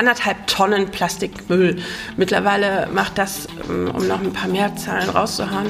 anderthalb 0.00 0.46
Tonnen 0.46 0.90
Plastikmüll. 0.90 1.82
Mittlerweile 2.16 2.88
macht 2.90 3.18
das, 3.18 3.46
ähm, 3.68 3.90
um 3.94 4.08
noch 4.08 4.20
ein 4.20 4.32
paar 4.32 4.48
mehr 4.48 4.74
Zahlen 4.74 5.10
rauszuhauen, 5.10 5.66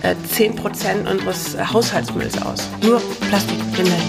äh, 0.00 0.14
10 0.30 0.56
Prozent 0.56 1.06
unseres 1.06 1.58
Haushaltsmülls 1.72 2.40
aus. 2.40 2.70
Nur 2.82 3.02
Plastikwindeln. 3.28 4.00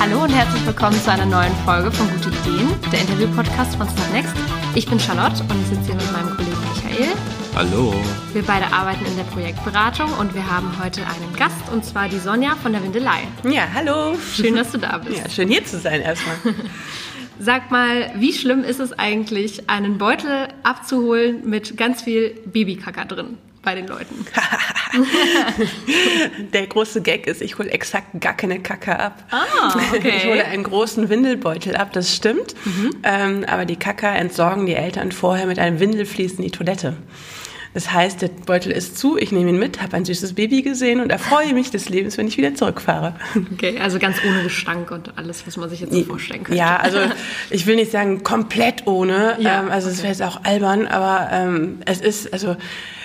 Hallo 0.00 0.24
und 0.24 0.30
herzlich 0.30 0.66
willkommen 0.66 1.00
zu 1.00 1.12
einer 1.12 1.26
neuen 1.26 1.54
Folge 1.64 1.92
von 1.92 2.08
Gute 2.10 2.30
Ideen, 2.40 2.74
der 2.90 3.02
Interview-Podcast 3.02 3.76
von 3.76 3.88
Startnext. 3.88 4.34
Ich 4.74 4.88
bin 4.88 4.98
Charlotte 4.98 5.44
und 5.44 5.64
sitze 5.68 5.86
hier 5.86 5.94
mit 5.94 6.12
meinem 6.12 6.36
Kollegen 6.36 6.58
Michael. 6.74 7.35
Hallo. 7.56 7.94
Wir 8.34 8.42
beide 8.42 8.70
arbeiten 8.70 9.06
in 9.06 9.16
der 9.16 9.24
Projektberatung 9.24 10.12
und 10.18 10.34
wir 10.34 10.46
haben 10.46 10.78
heute 10.78 11.00
einen 11.06 11.34
Gast 11.36 11.56
und 11.72 11.86
zwar 11.86 12.06
die 12.06 12.18
Sonja 12.18 12.54
von 12.54 12.72
der 12.72 12.82
Windelei. 12.82 13.26
Ja, 13.44 13.66
hallo. 13.72 14.14
Schön, 14.34 14.56
dass 14.56 14.72
du 14.72 14.78
da 14.78 14.98
bist. 14.98 15.16
Ja, 15.16 15.30
schön 15.30 15.48
hier 15.48 15.64
zu 15.64 15.78
sein 15.78 16.02
erstmal. 16.02 16.36
Sag 17.38 17.70
mal, 17.70 18.12
wie 18.16 18.34
schlimm 18.34 18.62
ist 18.62 18.78
es 18.78 18.92
eigentlich, 18.98 19.70
einen 19.70 19.96
Beutel 19.96 20.48
abzuholen 20.64 21.48
mit 21.48 21.78
ganz 21.78 22.02
viel 22.02 22.38
Babykacker 22.44 23.06
drin? 23.06 23.38
bei 23.66 23.74
den 23.74 23.88
Leuten. 23.88 24.24
Der 26.52 26.66
große 26.66 27.02
Gag 27.02 27.26
ist, 27.26 27.42
ich 27.42 27.58
hole 27.58 27.70
exakt 27.70 28.20
gar 28.20 28.34
keine 28.34 28.60
Kacke 28.60 28.98
ab. 28.98 29.24
Ah, 29.30 29.74
okay. 29.94 30.14
Ich 30.16 30.24
hole 30.26 30.44
einen 30.44 30.62
großen 30.62 31.08
Windelbeutel 31.08 31.76
ab, 31.76 31.92
das 31.92 32.14
stimmt. 32.14 32.54
Mhm. 32.64 32.90
Ähm, 33.02 33.44
aber 33.46 33.64
die 33.64 33.76
Kacke 33.76 34.06
entsorgen 34.06 34.66
die 34.66 34.74
Eltern 34.74 35.12
vorher 35.12 35.46
mit 35.46 35.58
einem 35.58 35.80
Windelfließ 35.80 36.34
in 36.34 36.42
die 36.42 36.50
Toilette. 36.50 36.96
Das 37.76 37.92
heißt, 37.92 38.22
der 38.22 38.28
Beutel 38.28 38.72
ist 38.72 38.96
zu, 38.96 39.18
ich 39.18 39.32
nehme 39.32 39.50
ihn 39.50 39.58
mit, 39.58 39.82
habe 39.82 39.98
ein 39.98 40.06
süßes 40.06 40.32
Baby 40.32 40.62
gesehen 40.62 40.98
und 40.98 41.10
erfreue 41.10 41.52
mich 41.52 41.70
des 41.70 41.90
Lebens, 41.90 42.16
wenn 42.16 42.26
ich 42.26 42.38
wieder 42.38 42.54
zurückfahre. 42.54 43.16
Okay, 43.52 43.78
also 43.78 43.98
ganz 43.98 44.16
ohne 44.26 44.44
Gestank 44.44 44.90
und 44.90 45.18
alles, 45.18 45.46
was 45.46 45.58
man 45.58 45.68
sich 45.68 45.80
jetzt 45.80 45.92
so 45.92 46.02
vorstellen 46.04 46.42
könnte. 46.42 46.58
Ja, 46.58 46.78
also 46.78 47.00
ich 47.50 47.66
will 47.66 47.76
nicht 47.76 47.92
sagen 47.92 48.22
komplett 48.22 48.86
ohne, 48.86 49.36
ja, 49.40 49.60
ähm, 49.60 49.70
also 49.70 49.88
es 49.88 49.96
okay. 49.96 50.04
wäre 50.04 50.12
jetzt 50.14 50.22
auch 50.22 50.42
albern, 50.44 50.86
aber 50.86 51.28
ähm, 51.30 51.80
es 51.84 52.00
ist, 52.00 52.32
also 52.32 52.56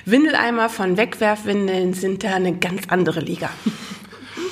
Windeleimer 0.05 0.69
von 0.69 0.97
Wegwerfwindeln 0.97 1.93
sind 1.93 2.23
da 2.23 2.35
eine 2.35 2.53
ganz 2.53 2.83
andere 2.87 3.19
Liga. 3.19 3.49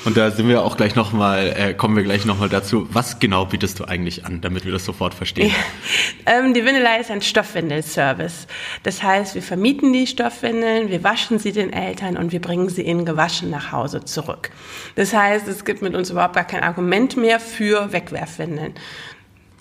Und 0.05 0.15
da 0.15 0.31
sind 0.31 0.47
wir 0.47 0.63
auch 0.63 0.77
gleich 0.77 0.95
nochmal, 0.95 1.53
äh, 1.57 1.73
kommen 1.73 1.97
wir 1.97 2.03
gleich 2.03 2.25
nochmal 2.25 2.47
dazu. 2.47 2.87
Was 2.91 3.19
genau 3.19 3.45
bietest 3.45 3.79
du 3.79 3.85
eigentlich 3.85 4.25
an, 4.25 4.39
damit 4.39 4.63
wir 4.63 4.71
das 4.71 4.85
sofort 4.85 5.13
verstehen? 5.13 5.51
ähm, 6.25 6.53
die 6.53 6.63
Windelei 6.63 6.99
ist 6.99 7.11
ein 7.11 7.21
Stoffwindelservice. 7.21 8.47
Das 8.83 9.03
heißt, 9.03 9.35
wir 9.35 9.41
vermieten 9.41 9.91
die 9.91 10.07
Stoffwindeln, 10.07 10.89
wir 10.89 11.03
waschen 11.03 11.37
sie 11.37 11.51
den 11.51 11.73
Eltern 11.73 12.15
und 12.15 12.31
wir 12.31 12.39
bringen 12.39 12.69
sie 12.69 12.83
ihnen 12.83 13.03
gewaschen 13.03 13.49
nach 13.49 13.73
Hause 13.73 14.05
zurück. 14.05 14.51
Das 14.95 15.13
heißt, 15.13 15.47
es 15.49 15.65
gibt 15.65 15.81
mit 15.81 15.93
uns 15.95 16.09
überhaupt 16.09 16.35
gar 16.35 16.45
kein 16.45 16.63
Argument 16.63 17.17
mehr 17.17 17.39
für 17.41 17.91
Wegwerfwindeln. 17.91 18.73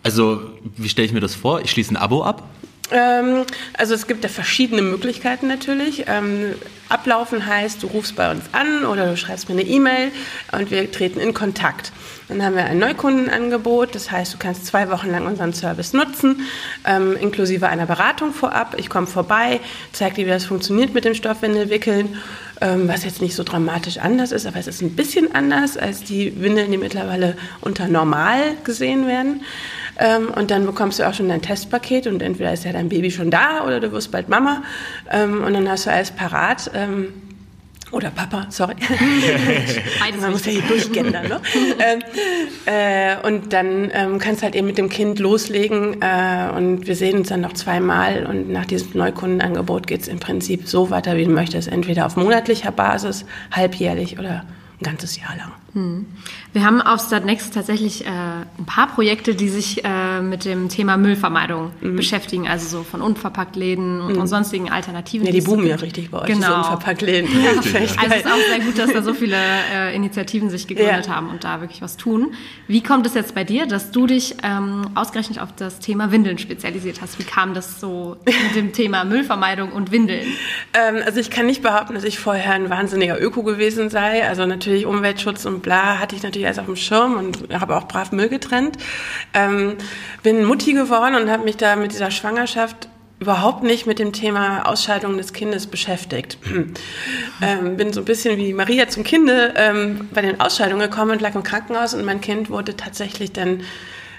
Also, 0.04 0.40
wie 0.76 0.88
stelle 0.88 1.06
ich 1.06 1.12
mir 1.12 1.20
das 1.20 1.34
vor? 1.34 1.60
Ich 1.62 1.70
schließe 1.72 1.92
ein 1.92 1.96
Abo 1.96 2.22
ab? 2.22 2.44
Ähm, 2.90 3.44
also 3.76 3.94
es 3.94 4.06
gibt 4.06 4.24
da 4.24 4.28
verschiedene 4.28 4.82
Möglichkeiten 4.82 5.48
natürlich. 5.48 6.04
Ähm, 6.06 6.54
ablaufen 6.88 7.46
heißt, 7.46 7.82
du 7.82 7.86
rufst 7.88 8.16
bei 8.16 8.30
uns 8.30 8.44
an 8.52 8.84
oder 8.84 9.06
du 9.10 9.16
schreibst 9.16 9.48
mir 9.48 9.54
eine 9.54 9.68
E-Mail 9.68 10.10
und 10.52 10.70
wir 10.70 10.90
treten 10.90 11.20
in 11.20 11.34
Kontakt. 11.34 11.92
Dann 12.28 12.42
haben 12.42 12.56
wir 12.56 12.64
ein 12.64 12.78
Neukundenangebot, 12.78 13.94
das 13.94 14.10
heißt, 14.10 14.34
du 14.34 14.38
kannst 14.38 14.66
zwei 14.66 14.90
Wochen 14.90 15.10
lang 15.10 15.26
unseren 15.26 15.52
Service 15.52 15.92
nutzen, 15.92 16.42
ähm, 16.86 17.16
inklusive 17.16 17.68
einer 17.68 17.86
Beratung 17.86 18.32
vorab. 18.32 18.74
Ich 18.78 18.88
komme 18.88 19.06
vorbei, 19.06 19.60
zeige 19.92 20.16
dir, 20.16 20.26
wie 20.26 20.30
das 20.30 20.44
funktioniert 20.44 20.94
mit 20.94 21.04
dem 21.04 21.14
Stoffwindelwickeln, 21.14 22.16
was 22.60 23.04
jetzt 23.04 23.22
nicht 23.22 23.36
so 23.36 23.44
dramatisch 23.44 23.98
anders 23.98 24.32
ist, 24.32 24.44
aber 24.44 24.58
es 24.58 24.66
ist 24.66 24.82
ein 24.82 24.96
bisschen 24.96 25.32
anders 25.32 25.76
als 25.76 26.02
die 26.02 26.42
Windeln, 26.42 26.72
die 26.72 26.76
mittlerweile 26.76 27.36
unter 27.60 27.86
normal 27.86 28.56
gesehen 28.64 29.06
werden. 29.06 29.42
Ähm, 29.98 30.28
und 30.28 30.50
dann 30.50 30.66
bekommst 30.66 30.98
du 30.98 31.08
auch 31.08 31.14
schon 31.14 31.28
dein 31.28 31.42
Testpaket 31.42 32.06
und 32.06 32.22
entweder 32.22 32.52
ist 32.52 32.64
ja 32.64 32.72
dein 32.72 32.88
Baby 32.88 33.10
schon 33.10 33.30
da 33.30 33.64
oder 33.66 33.80
du 33.80 33.92
wirst 33.92 34.12
bald 34.12 34.28
Mama 34.28 34.62
ähm, 35.10 35.42
und 35.42 35.54
dann 35.54 35.68
hast 35.68 35.86
du 35.86 35.90
alles 35.90 36.10
parat. 36.10 36.70
Ähm, 36.74 37.12
oder 37.90 38.10
Papa, 38.10 38.46
sorry. 38.50 38.74
Man 40.20 40.32
muss 40.32 40.44
ja 40.44 40.52
hier 40.52 40.62
durchgendern, 40.62 41.26
ne? 41.26 41.40
ähm, 41.78 42.02
äh, 42.66 43.26
und 43.26 43.52
dann 43.52 43.90
ähm, 43.94 44.18
kannst 44.18 44.42
du 44.42 44.44
halt 44.44 44.54
eben 44.54 44.66
mit 44.66 44.76
dem 44.76 44.90
Kind 44.90 45.18
loslegen 45.18 46.02
äh, 46.02 46.50
und 46.54 46.86
wir 46.86 46.96
sehen 46.96 47.18
uns 47.18 47.28
dann 47.28 47.40
noch 47.40 47.54
zweimal 47.54 48.26
und 48.26 48.50
nach 48.50 48.66
diesem 48.66 48.90
Neukundenangebot 48.98 49.86
geht 49.86 50.02
es 50.02 50.08
im 50.08 50.20
Prinzip 50.20 50.68
so 50.68 50.90
weiter, 50.90 51.16
wie 51.16 51.24
du 51.24 51.30
möchtest. 51.30 51.68
Entweder 51.68 52.04
auf 52.04 52.16
monatlicher 52.16 52.72
Basis, 52.72 53.24
halbjährlich 53.52 54.18
oder 54.18 54.44
ein 54.80 54.84
ganzes 54.84 55.18
Jahr 55.18 55.34
lang. 55.36 55.52
Hm. 55.72 56.06
Wir 56.58 56.66
haben 56.66 56.82
auf 56.82 57.00
Startnext 57.00 57.54
tatsächlich 57.54 58.04
äh, 58.04 58.08
ein 58.08 58.66
paar 58.66 58.88
Projekte, 58.88 59.36
die 59.36 59.48
sich 59.48 59.84
äh, 59.84 60.20
mit 60.20 60.44
dem 60.44 60.68
Thema 60.68 60.96
Müllvermeidung 60.96 61.70
mhm. 61.80 61.94
beschäftigen, 61.94 62.48
also 62.48 62.78
so 62.78 62.82
von 62.82 63.00
Unverpacktläden 63.00 64.00
und, 64.00 64.14
mhm. 64.14 64.20
und 64.22 64.26
sonstigen 64.26 64.68
Alternativen. 64.68 65.24
Ja, 65.24 65.32
die 65.32 65.40
boomen 65.40 65.68
ja 65.68 65.76
richtig 65.76 66.10
bei 66.10 66.18
euch, 66.18 66.26
genau. 66.26 66.46
diese 66.46 66.54
Unverpacktläden. 66.56 67.30
Ja, 67.38 67.50
also 67.50 67.60
es 67.60 67.92
ist 67.92 68.26
auch 68.26 68.48
sehr 68.50 68.60
gut, 68.60 68.78
dass 68.78 68.92
da 68.92 69.02
so 69.02 69.14
viele 69.22 69.36
äh, 69.72 69.94
Initiativen 69.94 70.50
sich 70.50 70.66
gegründet 70.66 71.06
ja. 71.06 71.14
haben 71.14 71.30
und 71.30 71.44
da 71.44 71.60
wirklich 71.60 71.80
was 71.80 71.96
tun. 71.96 72.34
Wie 72.66 72.82
kommt 72.82 73.06
es 73.06 73.14
jetzt 73.14 73.36
bei 73.36 73.44
dir, 73.44 73.66
dass 73.66 73.92
du 73.92 74.08
dich 74.08 74.36
ähm, 74.42 74.90
ausgerechnet 74.96 75.38
auf 75.38 75.50
das 75.54 75.78
Thema 75.78 76.10
Windeln 76.10 76.38
spezialisiert 76.38 77.00
hast? 77.00 77.20
Wie 77.20 77.24
kam 77.24 77.54
das 77.54 77.78
so 77.78 78.16
mit 78.24 78.56
dem 78.56 78.72
Thema 78.72 79.04
Müllvermeidung 79.04 79.70
und 79.70 79.92
Windeln? 79.92 80.26
Ähm, 80.74 80.96
also 81.06 81.20
ich 81.20 81.30
kann 81.30 81.46
nicht 81.46 81.62
behaupten, 81.62 81.94
dass 81.94 82.04
ich 82.04 82.18
vorher 82.18 82.54
ein 82.54 82.68
wahnsinniger 82.68 83.20
Öko 83.20 83.44
gewesen 83.44 83.90
sei. 83.90 84.26
Also 84.26 84.44
natürlich 84.44 84.86
Umweltschutz 84.86 85.44
und 85.46 85.62
bla 85.62 86.00
hatte 86.00 86.16
ich 86.16 86.24
natürlich 86.24 86.47
alles 86.48 86.58
auf 86.58 86.66
dem 86.66 86.76
Schirm 86.76 87.16
und 87.16 87.52
habe 87.52 87.76
auch 87.76 87.86
brav 87.86 88.12
Müll 88.12 88.28
getrennt. 88.28 88.76
Ähm, 89.34 89.76
bin 90.22 90.44
Mutti 90.44 90.72
geworden 90.72 91.14
und 91.14 91.30
habe 91.30 91.44
mich 91.44 91.56
da 91.56 91.76
mit 91.76 91.92
dieser 91.92 92.10
Schwangerschaft 92.10 92.88
überhaupt 93.20 93.64
nicht 93.64 93.86
mit 93.86 93.98
dem 93.98 94.12
Thema 94.12 94.62
Ausscheidung 94.62 95.16
des 95.16 95.32
Kindes 95.32 95.66
beschäftigt. 95.66 96.38
ähm, 97.42 97.76
bin 97.76 97.92
so 97.92 98.00
ein 98.00 98.04
bisschen 98.04 98.36
wie 98.38 98.52
Maria 98.52 98.88
zum 98.88 99.02
Kinde 99.02 99.54
ähm, 99.56 100.08
bei 100.12 100.22
den 100.22 100.40
Ausscheidungen 100.40 100.88
gekommen 100.88 101.12
und 101.12 101.20
lag 101.20 101.34
im 101.34 101.42
Krankenhaus 101.42 101.94
und 101.94 102.04
mein 102.04 102.20
Kind 102.20 102.48
wurde 102.50 102.76
tatsächlich 102.76 103.32
dann 103.32 103.62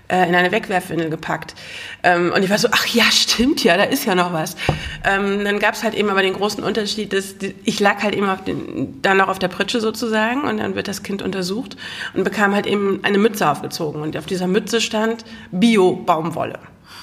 äh, 0.09 0.27
in 0.27 0.35
eine 0.35 0.51
Wegwerfwindel 0.51 1.09
gepackt. 1.09 1.55
Ähm, 2.03 2.31
und 2.35 2.43
ich 2.43 2.49
war 2.49 2.57
so, 2.57 2.67
ach 2.71 2.85
ja, 2.87 3.03
stimmt 3.05 3.63
ja, 3.63 3.77
da 3.77 3.83
ist 3.83 4.05
ja 4.05 4.15
noch 4.15 4.33
was. 4.33 4.55
Ähm, 5.03 5.45
dann 5.45 5.59
gab 5.59 5.75
es 5.75 5.83
halt 5.83 5.93
eben 5.93 6.09
aber 6.09 6.21
den 6.21 6.33
großen 6.33 6.63
Unterschied, 6.63 7.13
dass 7.13 7.35
ich 7.63 7.79
lag 7.79 8.03
halt 8.03 8.15
eben 8.15 8.27
auf 8.27 8.43
den, 8.43 9.01
dann 9.01 9.17
noch 9.17 9.27
auf 9.27 9.39
der 9.39 9.47
Pritsche 9.47 9.79
sozusagen 9.79 10.43
und 10.43 10.57
dann 10.57 10.75
wird 10.75 10.87
das 10.87 11.03
Kind 11.03 11.21
untersucht 11.21 11.77
und 12.13 12.23
bekam 12.23 12.53
halt 12.53 12.65
eben 12.67 12.99
eine 13.03 13.17
Mütze 13.17 13.49
aufgezogen 13.49 14.01
und 14.01 14.17
auf 14.17 14.25
dieser 14.25 14.47
Mütze 14.47 14.81
stand 14.81 15.23
Bio-Baumwolle. 15.51 16.59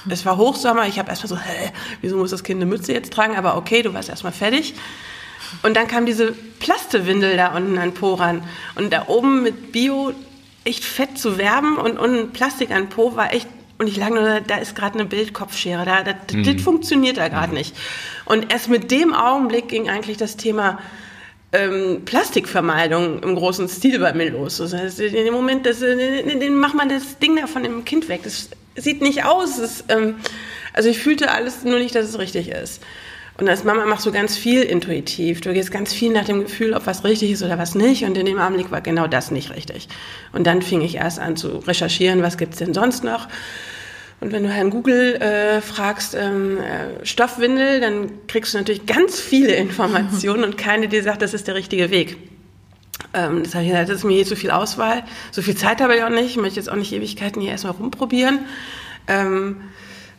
Es 0.09 0.25
war 0.25 0.37
Hochsommer, 0.37 0.87
ich 0.87 0.99
habe 0.99 1.11
erstmal 1.11 1.29
so, 1.29 1.37
hä, 1.37 1.73
wieso 2.01 2.17
muss 2.17 2.31
das 2.31 2.45
Kind 2.45 2.61
eine 2.61 2.71
Mütze 2.71 2.93
jetzt 2.93 3.13
tragen? 3.13 3.37
Aber 3.37 3.57
okay, 3.57 3.83
du 3.83 3.93
warst 3.93 4.09
erstmal 4.09 4.33
fertig. 4.33 4.75
Und 5.63 5.77
dann 5.77 5.89
kam 5.89 6.07
diese 6.07 6.33
Plastewindel 6.33 7.37
da 7.37 7.55
unten 7.57 7.79
an 7.79 7.93
Po 7.93 8.15
ran. 8.15 8.43
Und 8.75 8.93
da 8.93 9.09
oben 9.09 9.43
mit 9.43 9.73
Bio 9.73 10.13
echt 10.67 10.85
fett 10.85 11.19
zu 11.19 11.39
werben 11.39 11.77
und, 11.77 11.99
und 11.99 12.33
Plastik 12.33 12.71
an 12.71 12.89
Po 12.89 13.17
war 13.17 13.33
echt 13.33 13.49
und 13.79 13.89
ich 13.89 13.97
lag 13.97 14.09
nur, 14.09 14.23
da, 14.23 14.41
da 14.41 14.57
ist 14.57 14.75
gerade 14.75 14.99
eine 14.99 15.05
Bildkopfschere, 15.05 15.85
da, 15.85 16.03
da, 16.03 16.15
mhm. 16.33 16.45
das 16.45 16.63
funktioniert 16.63 17.19
da 17.19 17.29
gerade 17.29 17.49
mhm. 17.49 17.59
nicht. 17.59 17.77
Und 18.25 18.51
erst 18.51 18.69
mit 18.69 18.91
dem 18.91 19.13
Augenblick 19.13 19.69
ging 19.69 19.91
eigentlich 19.91 20.17
das 20.17 20.37
Thema 20.37 20.79
ähm, 21.53 22.03
Plastikvermeidung 22.05 23.23
im 23.23 23.35
großen 23.35 23.69
Stil 23.69 23.99
bei 23.99 24.15
mir 24.15 24.31
los. 24.31 24.57
Das 24.57 24.73
heißt, 24.73 25.01
in 25.01 25.13
dem 25.13 25.35
Moment, 25.35 25.67
das, 25.67 25.81
den 25.81 26.57
macht 26.57 26.75
man 26.75 26.89
das 26.89 27.19
Ding 27.19 27.37
da 27.37 27.47
von 27.47 27.63
dem 27.63 27.85
Kind 27.85 28.09
weg. 28.09 28.23
Das 28.25 28.49
sieht 28.77 29.03
nicht 29.03 29.25
aus. 29.25 29.59
Das, 29.59 29.85
ähm, 29.89 30.17
also 30.73 30.89
ich 30.89 30.99
fühlte 30.99 31.31
alles 31.31 31.63
nur 31.65 31.79
nicht, 31.79 31.95
dass 31.95 32.07
es 32.07 32.19
richtig 32.19 32.49
ist. 32.49 32.83
Und 33.39 33.49
als 33.49 33.65
Mama 33.65 33.85
machst 33.85 34.07
du 34.07 34.13
ganz 34.13 34.37
viel 34.37 34.63
intuitiv. 34.63 35.43
Du 35.43 35.53
gehst 35.53 35.71
ganz 35.71 35.93
viel 35.93 36.11
nach 36.11 36.25
dem 36.25 36.41
Gefühl, 36.41 36.73
ob 36.73 36.87
was 36.87 37.05
richtig 37.05 37.33
ist 37.33 37.43
oder 37.43 37.59
was 37.59 37.75
nicht. 37.75 38.05
Und 38.05 38.17
in 38.17 38.25
dem 38.25 38.39
Augenblick 38.39 38.71
war 38.71 38.81
genau 38.81 39.07
das 39.07 39.31
nicht 39.31 39.55
richtig. 39.55 39.89
Und 40.33 40.47
dann 40.47 40.63
fing 40.63 40.81
ich 40.81 40.95
erst 40.97 41.19
an 41.19 41.37
zu 41.37 41.59
recherchieren, 41.59 42.23
was 42.23 42.39
gibt's 42.39 42.59
denn 42.59 42.73
sonst 42.73 43.05
noch. 43.05 43.29
Und 44.21 44.33
wenn 44.33 44.43
du 44.43 44.49
Herrn 44.49 44.71
Google 44.71 45.17
äh, 45.17 45.61
fragst, 45.61 46.15
ähm, 46.15 46.57
äh, 46.57 47.05
Stoffwindel, 47.05 47.81
dann 47.81 48.11
kriegst 48.27 48.55
du 48.55 48.59
natürlich 48.59 48.87
ganz 48.87 49.21
viele 49.21 49.55
Informationen 49.57 50.43
und 50.43 50.57
keine, 50.57 50.89
die 50.89 51.01
sagt, 51.03 51.21
das 51.21 51.35
ist 51.35 51.47
der 51.47 51.57
richtige 51.57 51.91
Weg. 51.91 52.17
Ähm, 53.13 53.43
das 53.43 53.55
habe 53.55 53.65
ich 53.65 53.71
gesagt, 53.71 53.91
das 53.91 53.99
ist 53.99 54.05
mir 54.05 54.15
hier 54.15 54.25
zu 54.25 54.37
viel 54.37 54.51
Auswahl. 54.51 55.05
So 55.31 55.43
viel 55.43 55.57
Zeit 55.57 55.83
habe 55.83 55.95
ich 55.95 56.03
auch 56.03 56.09
nicht. 56.09 56.31
Ich 56.31 56.37
möchte 56.39 56.57
jetzt 56.59 56.71
auch 56.71 56.77
nicht 56.77 56.93
Ewigkeiten 56.93 57.43
hier 57.43 57.51
erstmal 57.51 57.75
rumprobieren. 57.75 58.39
Ähm, 59.09 59.61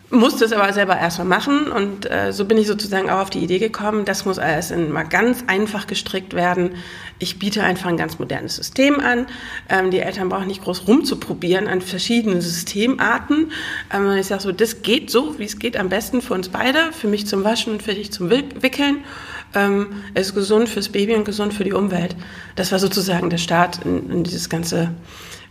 musste 0.10 0.46
es 0.46 0.54
aber 0.54 0.72
selber 0.72 0.98
erstmal 0.98 1.28
machen 1.28 1.70
und 1.70 2.10
äh, 2.10 2.32
so 2.32 2.46
bin 2.46 2.58
ich 2.58 2.68
sozusagen 2.68 3.10
auch 3.10 3.20
auf 3.20 3.30
die 3.30 3.40
Idee 3.40 3.60
gekommen, 3.60 4.06
das 4.06 4.24
muss 4.24 4.40
alles 4.40 4.72
in, 4.72 4.92
mal 4.92 5.04
ganz 5.04 5.44
einfach 5.48 5.86
gestrickt 5.86 6.34
werden. 6.34 6.76
Ich 7.20 7.40
biete 7.40 7.64
einfach 7.64 7.90
ein 7.90 7.98
ganz 7.98 8.18
modernes 8.18 8.56
System 8.56 9.00
an. 9.02 9.28
Ähm, 9.68 9.92
die 9.92 10.00
Eltern 10.00 10.30
brauchen 10.30 10.48
nicht 10.48 10.64
groß 10.64 10.88
rumzuprobieren 10.88 11.68
an 11.68 11.82
verschiedenen 11.82 12.40
Systemarten. 12.40 13.52
Ähm, 13.94 14.12
ich 14.18 14.28
sage 14.28 14.42
so, 14.42 14.52
das 14.54 14.82
geht 14.82 15.10
so, 15.10 15.38
wie 15.40 15.46
es 15.46 15.60
geht 15.60 15.76
am 15.76 15.90
besten 15.90 16.22
für 16.22 16.36
uns 16.36 16.50
beide, 16.50 16.94
für 16.94 17.08
mich 17.08 17.28
zum 17.28 17.44
Waschen 17.44 17.74
und 17.74 17.84
für 17.84 17.94
dich 17.94 18.12
zum 18.12 18.30
Wickeln. 18.30 19.04
Ähm, 19.56 20.04
es 20.14 20.28
ist 20.28 20.36
gesund 20.36 20.70
fürs 20.70 20.90
Baby 20.90 21.16
und 21.16 21.26
gesund 21.26 21.54
für 21.54 21.66
die 21.66 21.74
Umwelt. 21.74 22.16
Das 22.56 22.72
war 22.72 22.80
sozusagen 22.80 23.30
der 23.30 23.38
Start 23.38 23.84
in, 23.84 24.10
in 24.10 24.24
dieses 24.24 24.50
ganze 24.50 24.92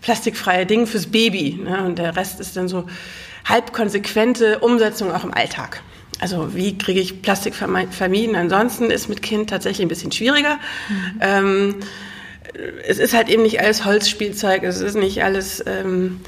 plastikfreie 0.07 0.67
Ding 0.67 0.87
fürs 0.87 1.09
Baby. 1.09 1.59
Ne? 1.65 1.85
Und 1.85 1.99
der 1.99 2.15
Rest 2.15 2.39
ist 2.39 2.57
dann 2.57 2.69
so 2.69 2.87
halb 3.45 3.73
konsequente 3.73 4.61
Umsetzung 4.61 5.13
auch 5.13 5.25
im 5.25 5.35
Alltag. 5.35 5.83
Also 6.21 6.55
wie 6.55 6.79
kriege 6.79 7.01
ich 7.01 7.23
Plastik 7.23 7.57
vermieden? 7.57 8.37
Ansonsten 8.37 8.93
ist 8.93 9.09
mit 9.09 9.21
Kind 9.21 9.51
tatsächlich 9.51 9.85
ein 9.85 9.89
bisschen 9.89 10.13
schwieriger. 10.13 10.61
Mhm. 10.89 11.21
Ähm, 11.21 11.75
es 12.87 12.99
ist 12.99 13.15
halt 13.15 13.29
eben 13.29 13.43
nicht 13.43 13.61
alles 13.61 13.85
Holzspielzeug, 13.85 14.63
es 14.63 14.81
ist 14.81 14.95
nicht 14.95 15.25
alles 15.25 15.63
ähm, 15.67 16.21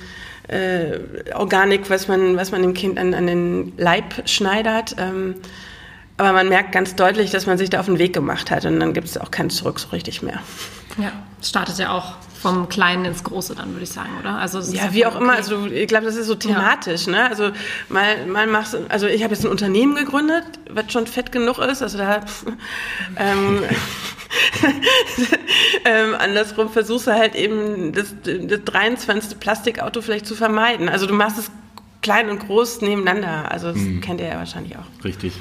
äh, 0.48 0.98
Organik, 1.34 1.88
was 1.88 2.08
man, 2.08 2.36
was 2.36 2.50
man 2.50 2.62
dem 2.62 2.74
Kind 2.74 2.98
an, 2.98 3.14
an 3.14 3.28
den 3.28 3.74
Leib 3.76 4.28
schneidert. 4.28 4.96
Ähm, 4.98 5.36
aber 6.16 6.32
man 6.32 6.48
merkt 6.48 6.72
ganz 6.72 6.96
deutlich, 6.96 7.30
dass 7.30 7.46
man 7.46 7.58
sich 7.58 7.70
da 7.70 7.78
auf 7.78 7.86
den 7.86 8.00
Weg 8.00 8.12
gemacht 8.12 8.50
hat 8.50 8.64
und 8.64 8.80
dann 8.80 8.92
gibt 8.92 9.06
es 9.06 9.16
auch 9.16 9.30
kein 9.30 9.50
Zurück 9.50 9.78
so 9.78 9.90
richtig 9.90 10.20
mehr. 10.20 10.40
Ja, 10.98 11.12
startet 11.40 11.78
ja 11.78 11.92
auch 11.92 12.16
vom 12.40 12.68
Kleinen 12.68 13.04
ins 13.04 13.24
Große 13.24 13.54
dann, 13.54 13.72
würde 13.72 13.84
ich 13.84 13.90
sagen, 13.90 14.10
oder? 14.20 14.36
Also 14.38 14.60
ja, 14.72 14.92
wie 14.92 15.06
auch 15.06 15.14
okay. 15.14 15.24
immer. 15.24 15.32
Also 15.34 15.66
ich 15.66 15.88
glaube, 15.88 16.06
das 16.06 16.16
ist 16.16 16.26
so 16.26 16.34
thematisch. 16.34 17.06
Ja. 17.06 17.12
Ne? 17.12 17.28
Also 17.28 17.50
mal, 17.88 18.26
mal 18.26 18.46
machst 18.46 18.76
also 18.88 19.06
ich 19.06 19.24
habe 19.24 19.34
jetzt 19.34 19.44
ein 19.44 19.50
Unternehmen 19.50 19.94
gegründet, 19.94 20.44
was 20.70 20.92
schon 20.92 21.06
fett 21.06 21.32
genug 21.32 21.58
ist. 21.58 21.82
Also 21.82 21.98
da 21.98 22.20
ähm, 23.16 23.62
ähm, 25.84 26.14
andersrum 26.18 26.70
versuchst 26.70 27.08
du 27.08 27.12
halt 27.12 27.34
eben 27.34 27.92
das, 27.92 28.14
das 28.22 28.64
23. 28.64 29.40
Plastikauto 29.40 30.00
vielleicht 30.00 30.26
zu 30.26 30.34
vermeiden. 30.34 30.88
Also 30.88 31.06
du 31.06 31.14
machst 31.14 31.38
es 31.38 31.50
klein 32.02 32.30
und 32.30 32.38
groß 32.40 32.82
nebeneinander. 32.82 33.50
Also 33.50 33.72
das 33.72 33.80
hm. 33.80 34.00
kennt 34.00 34.20
ihr 34.20 34.28
ja 34.28 34.36
wahrscheinlich 34.36 34.76
auch. 34.76 35.04
Richtig. 35.04 35.32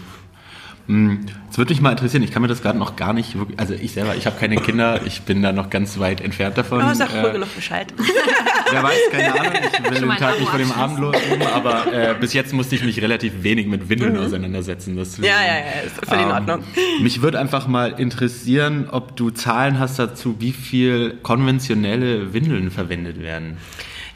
Hm, 0.87 1.25
es 1.51 1.57
würde 1.57 1.73
mich 1.73 1.81
mal 1.81 1.91
interessieren, 1.91 2.23
ich 2.23 2.31
kann 2.31 2.41
mir 2.41 2.47
das 2.47 2.61
gerade 2.61 2.79
noch 2.79 2.95
gar 2.95 3.11
nicht 3.11 3.37
wirklich, 3.37 3.59
also 3.59 3.73
ich 3.73 3.91
selber, 3.91 4.15
ich 4.15 4.25
habe 4.25 4.39
keine 4.39 4.55
Kinder, 4.55 5.01
ich 5.05 5.23
bin 5.23 5.41
da 5.41 5.51
noch 5.51 5.69
ganz 5.69 5.99
weit 5.99 6.21
entfernt 6.21 6.57
davon. 6.57 6.81
Aber 6.81 6.95
sag 6.95 7.09
früh 7.09 7.27
äh, 7.27 7.31
genug 7.33 7.53
Bescheid. 7.55 7.93
Wer 8.71 8.83
weiß, 8.83 8.97
keine 9.11 9.39
Ahnung, 9.39 9.53
ich 9.53 9.91
will 9.91 9.99
den 9.99 10.09
Tag 10.17 10.39
nicht 10.39 10.49
vor 10.49 10.59
dem 10.59 10.71
Abend 10.71 10.99
loben, 10.99 11.17
aber 11.53 11.91
äh, 11.91 12.15
bis 12.19 12.33
jetzt 12.33 12.53
musste 12.53 12.75
ich 12.75 12.83
mich 12.83 13.01
relativ 13.01 13.43
wenig 13.43 13.67
mit 13.67 13.89
Windeln 13.89 14.13
mhm. 14.13 14.19
auseinandersetzen. 14.19 14.95
Das, 14.95 15.17
ja, 15.17 15.25
ja, 15.25 15.31
ja, 15.31 15.81
ist 15.85 16.05
völlig 16.05 16.23
ähm, 16.23 16.29
in 16.29 16.35
Ordnung. 16.35 16.63
Mich 17.01 17.21
würde 17.21 17.39
einfach 17.39 17.67
mal 17.67 17.93
interessieren, 17.97 18.87
ob 18.89 19.15
du 19.17 19.29
Zahlen 19.29 19.79
hast 19.79 19.99
dazu, 19.99 20.35
wie 20.39 20.53
viel 20.53 21.17
konventionelle 21.21 22.33
Windeln 22.33 22.71
verwendet 22.71 23.21
werden. 23.21 23.57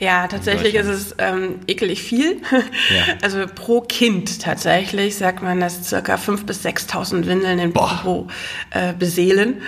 Ja, 0.01 0.25
tatsächlich 0.27 0.74
ist 0.74 0.88
es 0.88 1.15
ähm, 1.19 1.59
ekelig 1.68 2.01
viel. 2.01 2.42
Ja. 2.51 3.13
Also 3.21 3.45
pro 3.53 3.81
Kind 3.81 4.42
tatsächlich 4.42 5.15
sagt 5.15 5.44
man, 5.44 5.59
dass 5.59 5.88
circa 5.88 6.15
5.000 6.15 6.45
bis 6.45 6.65
6.000 6.65 7.27
Windeln 7.27 7.59
in 7.59 7.71
pro 7.71 8.27
äh, 8.71 8.94
beseelen. 8.94 9.62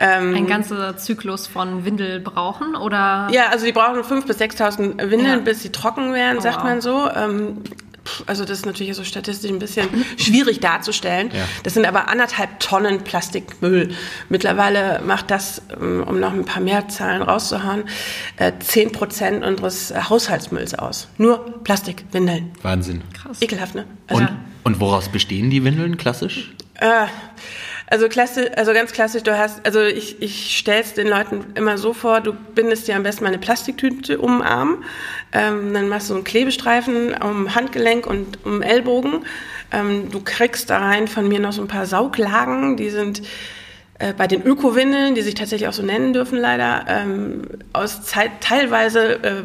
Ähm, 0.00 0.34
Ein 0.34 0.46
ganzer 0.46 0.96
Zyklus 0.96 1.46
von 1.46 1.84
Windel 1.84 2.18
brauchen 2.18 2.74
oder? 2.74 3.28
Ja, 3.30 3.48
also 3.50 3.64
die 3.64 3.72
brauchen 3.72 4.00
5.000 4.00 4.26
bis 4.26 4.40
6.000 4.40 5.10
Windeln, 5.10 5.24
ja. 5.24 5.36
bis 5.38 5.62
sie 5.62 5.70
trocken 5.70 6.12
werden, 6.12 6.38
oh, 6.38 6.42
sagt 6.42 6.58
wow. 6.58 6.64
man 6.64 6.80
so. 6.80 7.08
Ähm, 7.14 7.62
also 8.26 8.44
das 8.44 8.58
ist 8.58 8.66
natürlich 8.66 8.94
so 8.94 9.04
statistisch 9.04 9.50
ein 9.50 9.58
bisschen 9.58 9.88
schwierig 10.16 10.60
darzustellen. 10.60 11.30
Ja. 11.32 11.44
Das 11.62 11.74
sind 11.74 11.86
aber 11.86 12.08
anderthalb 12.08 12.60
Tonnen 12.60 13.02
Plastikmüll. 13.04 13.94
Mittlerweile 14.28 15.00
macht 15.04 15.30
das, 15.30 15.62
ähm, 15.80 16.04
um 16.06 16.20
noch 16.20 16.32
ein 16.32 16.44
paar 16.44 16.62
mehr 16.62 16.88
Zahlen 16.88 17.22
rauszuhauen, 17.22 17.84
äh, 18.36 18.52
zehn 18.60 18.92
Prozent 18.92 19.44
unseres 19.44 19.92
Haushaltsmülls 20.08 20.74
aus. 20.74 21.08
Nur 21.18 21.62
Plastikwindeln. 21.64 22.52
Wahnsinn. 22.62 23.02
Krass. 23.12 23.42
Ekelhaft, 23.42 23.74
ne? 23.74 23.84
Also, 24.08 24.22
und, 24.22 24.30
und 24.64 24.80
woraus 24.80 25.08
bestehen 25.08 25.50
die 25.50 25.64
Windeln 25.64 25.96
klassisch? 25.96 26.52
Äh, 26.74 27.06
also 27.88 28.08
klasse, 28.08 28.56
also 28.56 28.72
ganz 28.72 28.92
klassisch, 28.92 29.22
du 29.22 29.36
hast, 29.36 29.64
also 29.64 29.82
ich, 29.82 30.20
ich 30.20 30.56
stelle 30.58 30.80
es 30.80 30.94
den 30.94 31.08
Leuten 31.08 31.44
immer 31.54 31.78
so 31.78 31.92
vor, 31.92 32.20
du 32.20 32.32
bindest 32.32 32.88
dir 32.88 32.96
am 32.96 33.04
besten 33.04 33.24
mal 33.24 33.28
eine 33.28 33.38
Plastiktüte 33.38 34.18
um 34.18 34.38
den 34.38 34.46
Arm, 34.46 34.84
ähm, 35.32 35.72
dann 35.72 35.88
machst 35.88 36.10
du 36.10 36.14
einen 36.14 36.24
Klebestreifen 36.24 37.14
um 37.14 37.54
Handgelenk 37.54 38.06
und 38.06 38.44
um 38.44 38.62
Ellbogen. 38.62 39.24
Ähm, 39.72 40.10
du 40.10 40.20
kriegst 40.20 40.70
da 40.70 40.78
rein 40.78 41.08
von 41.08 41.28
mir 41.28 41.38
noch 41.38 41.52
so 41.52 41.62
ein 41.62 41.68
paar 41.68 41.86
Sauglagen, 41.86 42.76
die 42.76 42.90
sind 42.90 43.22
äh, 43.98 44.12
bei 44.12 44.26
den 44.26 44.42
Ökowindeln, 44.42 45.14
die 45.14 45.22
sich 45.22 45.34
tatsächlich 45.34 45.68
auch 45.68 45.72
so 45.72 45.82
nennen 45.82 46.12
dürfen 46.12 46.38
leider, 46.38 46.84
ähm, 46.88 47.42
aus 47.72 48.02
Zeit, 48.02 48.30
teilweise 48.40 49.22
äh, 49.22 49.42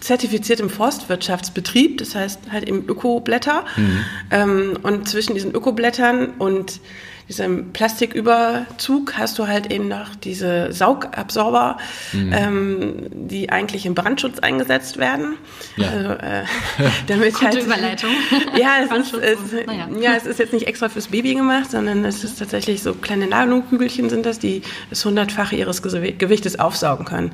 zertifiziertem 0.00 0.70
Forstwirtschaftsbetrieb, 0.70 1.98
das 1.98 2.14
heißt 2.14 2.52
halt 2.52 2.68
eben 2.68 2.84
Ökoblätter. 2.86 3.64
Mhm. 3.76 4.04
Ähm, 4.30 4.78
und 4.82 5.08
zwischen 5.08 5.34
diesen 5.34 5.52
Ökoblättern 5.52 6.34
und 6.38 6.80
diesem 7.28 7.72
Plastiküberzug 7.72 9.16
hast 9.18 9.38
du 9.38 9.46
halt 9.46 9.70
eben 9.70 9.88
noch 9.88 10.14
diese 10.14 10.72
Saugabsorber, 10.72 11.76
mhm. 12.12 12.32
ähm, 12.32 13.06
die 13.12 13.50
eigentlich 13.50 13.84
im 13.84 13.94
Brandschutz 13.94 14.38
eingesetzt 14.38 14.96
werden. 14.96 15.36
Ja, 15.76 15.88
also, 15.88 16.08
äh, 16.10 16.44
damit 17.06 17.34
Gute 17.34 17.46
halt, 17.46 17.62
Überleitung. 17.62 18.10
ja, 18.56 18.76
es 18.82 19.12
ist, 19.12 19.14
es, 19.14 19.66
naja. 19.66 19.88
ja, 20.00 20.14
es 20.16 20.26
ist 20.26 20.38
jetzt 20.38 20.52
nicht 20.52 20.66
extra 20.66 20.88
fürs 20.88 21.08
Baby 21.08 21.34
gemacht, 21.34 21.70
sondern 21.70 22.04
es 22.04 22.24
ist 22.24 22.38
tatsächlich 22.38 22.82
so 22.82 22.94
kleine 22.94 23.26
Nanonkügelchen 23.26 24.08
sind 24.08 24.24
das, 24.24 24.38
die 24.38 24.62
das 24.90 25.04
hundertfache 25.04 25.54
ihres 25.54 25.82
Gewichtes 25.82 26.58
aufsaugen 26.58 27.04
können. 27.04 27.32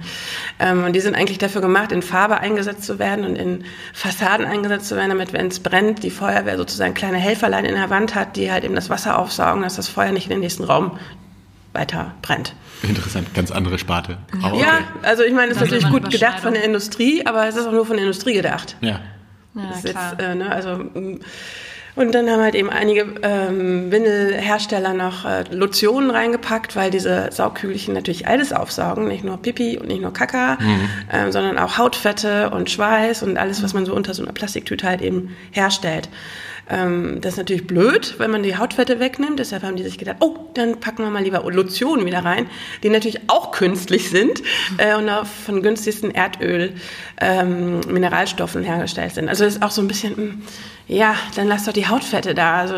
Ähm, 0.58 0.84
und 0.84 0.94
die 0.94 1.00
sind 1.00 1.14
eigentlich 1.14 1.38
dafür 1.38 1.60
gemacht, 1.60 1.92
in 1.92 2.02
Farbe 2.02 2.38
eingesetzt 2.38 2.84
zu 2.84 2.98
werden 2.98 3.24
und 3.24 3.36
in 3.36 3.64
Fassaden 3.92 4.44
eingesetzt 4.44 4.88
zu 4.88 4.96
werden, 4.96 5.10
damit, 5.10 5.32
wenn 5.32 5.46
es 5.46 5.60
brennt, 5.60 6.02
die 6.02 6.10
Feuerwehr 6.10 6.56
sozusagen 6.56 6.94
kleine 6.94 7.18
Helferlein 7.18 7.64
in 7.64 7.74
der 7.74 7.90
Wand 7.90 8.14
hat, 8.14 8.36
die 8.36 8.50
halt 8.50 8.64
eben 8.64 8.74
das 8.74 8.90
Wasser 8.90 9.18
aufsaugen, 9.18 9.62
dass 9.62 9.76
das 9.76 9.83
das 9.84 9.94
Feuer 9.94 10.12
nicht 10.12 10.24
in 10.24 10.30
den 10.30 10.40
nächsten 10.40 10.64
Raum 10.64 10.98
weiter 11.72 12.14
brennt. 12.22 12.54
Interessant, 12.82 13.34
ganz 13.34 13.50
andere 13.50 13.78
Sparte. 13.78 14.18
Ja, 14.42 14.52
okay. 14.52 14.66
also 15.02 15.22
ich 15.22 15.32
meine, 15.32 15.52
das 15.52 15.62
ist 15.62 15.70
natürlich 15.70 15.90
gut 15.90 16.10
gedacht 16.10 16.40
von 16.40 16.54
der 16.54 16.64
Industrie, 16.64 17.26
aber 17.26 17.46
es 17.48 17.56
ist 17.56 17.66
auch 17.66 17.72
nur 17.72 17.86
von 17.86 17.96
der 17.96 18.04
Industrie 18.04 18.34
gedacht. 18.34 18.76
Ja. 18.80 19.00
ja 19.54 19.62
das 19.70 19.82
klar. 19.82 20.12
Jetzt, 20.12 20.22
äh, 20.22 20.34
ne, 20.34 20.52
also, 20.52 20.76
mm, 20.76 21.20
und 21.96 22.12
dann 22.12 22.28
haben 22.28 22.40
halt 22.40 22.56
eben 22.56 22.70
einige 22.70 23.06
ähm, 23.22 23.92
Windelhersteller 23.92 24.94
noch 24.94 25.24
äh, 25.24 25.44
Lotionen 25.50 26.10
reingepackt, 26.10 26.74
weil 26.74 26.90
diese 26.90 27.28
Saugkügelchen 27.30 27.94
natürlich 27.94 28.26
alles 28.26 28.52
aufsaugen, 28.52 29.06
nicht 29.06 29.22
nur 29.22 29.40
Pipi 29.40 29.78
und 29.78 29.86
nicht 29.86 30.02
nur 30.02 30.12
Kaka, 30.12 30.58
mhm. 30.60 30.88
ähm, 31.12 31.32
sondern 31.32 31.56
auch 31.56 31.78
Hautfette 31.78 32.50
und 32.50 32.68
Schweiß 32.68 33.22
und 33.22 33.38
alles, 33.38 33.62
was 33.62 33.74
man 33.74 33.86
so 33.86 33.94
unter 33.94 34.12
so 34.12 34.24
einer 34.24 34.32
Plastiktüte 34.32 34.88
halt 34.88 35.02
eben 35.02 35.36
herstellt. 35.52 36.08
Ähm, 36.68 37.20
das 37.20 37.34
ist 37.34 37.38
natürlich 37.38 37.66
blöd, 37.66 38.14
wenn 38.18 38.30
man 38.30 38.42
die 38.42 38.56
Hautfette 38.56 39.00
wegnimmt. 39.00 39.38
Deshalb 39.38 39.62
haben 39.62 39.76
die 39.76 39.82
sich 39.82 39.98
gedacht, 39.98 40.16
oh, 40.20 40.36
dann 40.54 40.80
packen 40.80 41.02
wir 41.02 41.10
mal 41.10 41.22
lieber 41.22 41.42
Lotionen 41.50 42.06
wieder 42.06 42.24
rein, 42.24 42.46
die 42.82 42.88
natürlich 42.88 43.28
auch 43.28 43.52
künstlich 43.52 44.10
sind 44.10 44.42
äh, 44.78 44.94
und 44.94 45.08
auch 45.08 45.26
von 45.26 45.62
günstigsten 45.62 46.10
Erdöl, 46.10 46.74
ähm, 47.20 47.80
Mineralstoffen 47.88 48.62
hergestellt 48.62 49.14
sind. 49.14 49.28
Also 49.28 49.44
das 49.44 49.56
ist 49.56 49.62
auch 49.62 49.70
so 49.70 49.82
ein 49.82 49.88
bisschen, 49.88 50.16
hm, 50.16 50.42
ja, 50.88 51.14
dann 51.36 51.48
lass 51.48 51.64
doch 51.64 51.72
die 51.72 51.86
Hautfette 51.86 52.34
da. 52.34 52.60
Also 52.60 52.76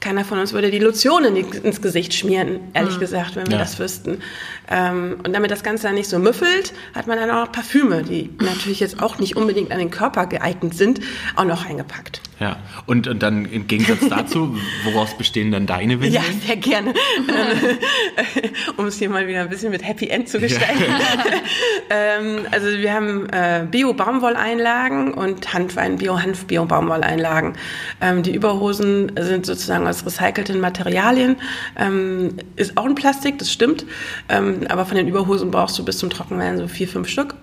keiner 0.00 0.24
von 0.24 0.38
uns 0.38 0.52
würde 0.52 0.70
die 0.70 0.78
Lotion 0.78 1.24
ins 1.24 1.82
Gesicht 1.82 2.14
schmieren, 2.14 2.60
ehrlich 2.72 2.96
mhm. 2.96 3.00
gesagt, 3.00 3.36
wenn 3.36 3.46
wir 3.46 3.54
ja. 3.54 3.58
das 3.58 3.78
wüssten. 3.78 4.22
Ähm, 4.70 5.18
und 5.24 5.32
damit 5.32 5.50
das 5.50 5.62
Ganze 5.64 5.88
dann 5.88 5.96
nicht 5.96 6.08
so 6.08 6.18
müffelt, 6.18 6.72
hat 6.94 7.06
man 7.06 7.18
dann 7.18 7.30
auch 7.30 7.46
noch 7.46 7.52
Parfüme, 7.52 8.04
die 8.04 8.30
natürlich 8.38 8.80
jetzt 8.80 9.02
auch 9.02 9.18
nicht 9.18 9.36
unbedingt 9.36 9.72
an 9.72 9.78
den 9.78 9.90
Körper 9.90 10.26
geeignet 10.26 10.74
sind, 10.74 11.00
auch 11.34 11.44
noch 11.44 11.66
eingepackt. 11.66 12.20
Ja, 12.40 12.56
und, 12.86 13.08
und 13.08 13.20
dann 13.22 13.46
im 13.46 13.66
Gegensatz 13.66 14.08
dazu, 14.08 14.56
woraus 14.84 15.18
bestehen 15.18 15.50
dann 15.50 15.66
deine 15.66 16.00
Windeln? 16.00 16.12
Ja, 16.12 16.22
sehr 16.46 16.56
gerne. 16.56 16.94
um 18.76 18.86
es 18.86 18.98
hier 18.98 19.10
mal 19.10 19.26
wieder 19.26 19.40
ein 19.40 19.48
bisschen 19.48 19.72
mit 19.72 19.86
Happy 19.86 20.08
End 20.08 20.28
zu 20.28 20.38
gestalten. 20.38 20.84
ähm, 21.90 22.46
also 22.52 22.68
wir 22.68 22.92
haben 22.92 23.28
äh, 23.30 23.66
Bio-Baumwolleinlagen 23.68 25.14
und 25.14 25.52
Hanfwein, 25.52 25.96
Bio-Hanf, 25.96 26.44
Bio-Baumwolleinlagen. 26.44 27.54
Ähm, 28.00 28.22
die 28.22 28.34
Überhosen 28.34 29.10
sind 29.18 29.44
sozusagen 29.44 29.88
aus 29.88 30.06
recycelten 30.06 30.60
Materialien. 30.60 31.36
Ähm, 31.76 32.36
ist 32.54 32.76
auch 32.76 32.84
ein 32.84 32.94
Plastik, 32.94 33.38
das 33.38 33.52
stimmt. 33.52 33.84
Aber 34.28 34.86
von 34.86 34.96
den 34.96 35.08
Überhosen 35.08 35.50
brauchst 35.50 35.78
du 35.78 35.84
bis 35.84 35.98
zum 35.98 36.10
Trockenwerden 36.10 36.58
so 36.58 36.68
vier, 36.68 36.88
fünf 36.88 37.08
Stück. 37.08 37.34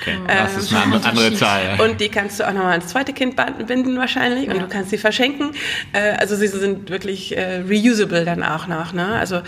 Okay, 0.00 0.18
das 0.26 0.54
ähm, 0.54 0.58
ist 0.58 0.72
eine 0.72 0.82
andere, 0.82 1.08
andere 1.08 1.34
Zahl. 1.34 1.80
Und 1.80 2.00
die 2.00 2.08
kannst 2.08 2.40
du 2.40 2.48
auch 2.48 2.52
nochmal 2.52 2.72
ans 2.72 2.88
zweite 2.88 3.12
Kind 3.12 3.36
binden 3.66 3.96
wahrscheinlich 3.98 4.48
und 4.48 4.56
ja. 4.56 4.62
du 4.62 4.68
kannst 4.68 4.90
sie 4.90 4.98
verschenken. 4.98 5.52
Äh, 5.92 6.12
also 6.12 6.36
sie 6.36 6.46
sind 6.48 6.90
wirklich 6.90 7.36
äh, 7.36 7.62
reusable 7.68 8.24
dann 8.24 8.42
auch 8.42 8.66
noch. 8.66 8.92
Ne? 8.92 9.06
Also 9.06 9.42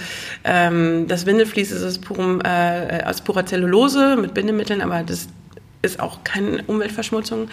ähm, 0.45 1.07
das 1.09 1.27
Windelflies 1.27 1.71
ist 1.71 1.83
aus, 1.83 1.99
purem, 1.99 2.41
äh, 2.45 3.03
aus 3.05 3.23
purer 3.23 3.47
Zellulose 3.47 4.17
mit 4.17 4.35
Bindemitteln, 4.35 4.83
aber 4.83 5.03
das 5.03 5.29
ist 5.83 6.01
auch 6.01 6.25
keine 6.25 6.63
Umweltverschmutzung. 6.67 7.49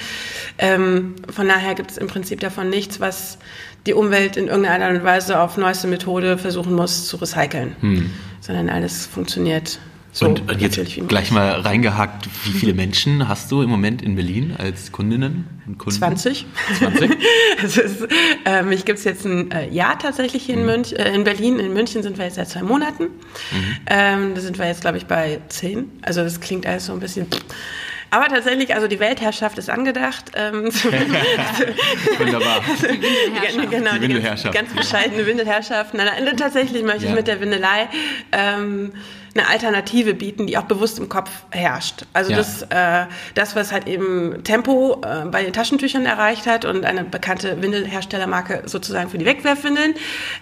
Ähm, 0.57 1.15
von 1.29 1.47
daher 1.47 1.75
gibt 1.75 1.91
es 1.91 1.97
im 1.97 2.07
Prinzip 2.07 2.39
davon 2.39 2.69
nichts, 2.69 2.99
was 2.99 3.37
die 3.85 3.93
Umwelt 3.93 4.37
in 4.37 4.47
irgendeiner 4.47 4.85
Art 4.85 4.95
und 4.95 5.03
Weise 5.03 5.39
auf 5.39 5.57
neueste 5.57 5.87
Methode 5.87 6.37
versuchen 6.37 6.73
muss 6.73 7.07
zu 7.07 7.17
recyceln, 7.17 7.75
hm. 7.79 8.11
sondern 8.39 8.69
alles 8.69 9.05
funktioniert 9.05 9.79
So, 10.13 10.25
und, 10.25 10.51
und 10.51 10.61
jetzt 10.61 10.77
gleich 11.07 11.31
mal 11.31 11.61
reingehakt, 11.61 12.27
wie 12.43 12.51
viele 12.51 12.73
Menschen 12.73 13.29
hast 13.29 13.49
du 13.49 13.61
im 13.61 13.69
Moment 13.69 14.01
in 14.01 14.15
Berlin 14.15 14.53
als 14.57 14.91
Kundinnen 14.91 15.47
und 15.65 15.77
Kunden? 15.77 15.97
20. 15.97 16.45
20? 16.79 17.11
ist, 17.63 18.07
äh, 18.45 18.61
mich 18.63 18.83
gibt 18.83 18.99
es 18.99 19.05
jetzt 19.05 19.25
ein 19.25 19.51
äh, 19.51 19.69
Jahr 19.69 19.97
tatsächlich 19.97 20.43
hier 20.43 20.57
mhm. 20.57 20.61
in, 20.61 20.65
Münch, 20.65 20.93
äh, 20.93 21.15
in 21.15 21.23
Berlin. 21.23 21.59
In 21.59 21.73
München 21.73 22.03
sind 22.03 22.17
wir 22.17 22.25
jetzt 22.25 22.35
seit 22.35 22.49
zwei 22.49 22.61
Monaten. 22.61 23.03
Mhm. 23.03 23.77
Ähm, 23.87 24.35
da 24.35 24.41
sind 24.41 24.59
wir 24.59 24.67
jetzt, 24.67 24.81
glaube 24.81 24.97
ich, 24.97 25.05
bei 25.05 25.39
zehn. 25.47 25.89
Also 26.01 26.23
das 26.23 26.41
klingt 26.41 26.65
alles 26.65 26.87
so 26.87 26.93
ein 26.93 26.99
bisschen... 26.99 27.27
Aber 28.13 28.27
tatsächlich, 28.27 28.75
also 28.75 28.89
die 28.89 28.99
Weltherrschaft 28.99 29.57
ist 29.57 29.69
angedacht. 29.69 30.33
Ähm, 30.35 30.65
Wunderbar. 32.19 32.61
Die 32.81 33.67
genau, 33.67 33.93
die 33.93 34.01
Windelherrschaft. 34.01 34.53
Ganz, 34.53 34.75
ganz 34.75 34.89
bescheidene 34.89 35.25
Windelherrschaft. 35.25 35.93
Nein, 35.93 36.07
nein, 36.21 36.35
tatsächlich 36.35 36.83
möchte 36.83 37.05
ja. 37.05 37.11
ich 37.11 37.15
mit 37.15 37.27
der 37.27 37.39
Windelei 37.39 37.87
ähm, 38.33 38.91
eine 39.33 39.47
Alternative 39.47 40.13
bieten, 40.13 40.45
die 40.47 40.57
auch 40.57 40.63
bewusst 40.63 40.99
im 40.99 41.07
Kopf 41.07 41.29
herrscht. 41.51 42.05
Also 42.13 42.31
ja. 42.31 42.37
das, 42.37 42.63
äh, 42.63 43.05
das, 43.33 43.55
was 43.55 43.71
halt 43.71 43.87
eben 43.87 44.43
Tempo 44.43 45.01
äh, 45.05 45.25
bei 45.25 45.43
den 45.43 45.53
Taschentüchern 45.53 46.05
erreicht 46.05 46.47
hat 46.47 46.65
und 46.65 46.85
eine 46.85 47.03
bekannte 47.03 47.61
Windelherstellermarke 47.61 48.63
sozusagen 48.65 49.09
für 49.09 49.17
die 49.17 49.25
Wegwerfwindeln, 49.25 49.93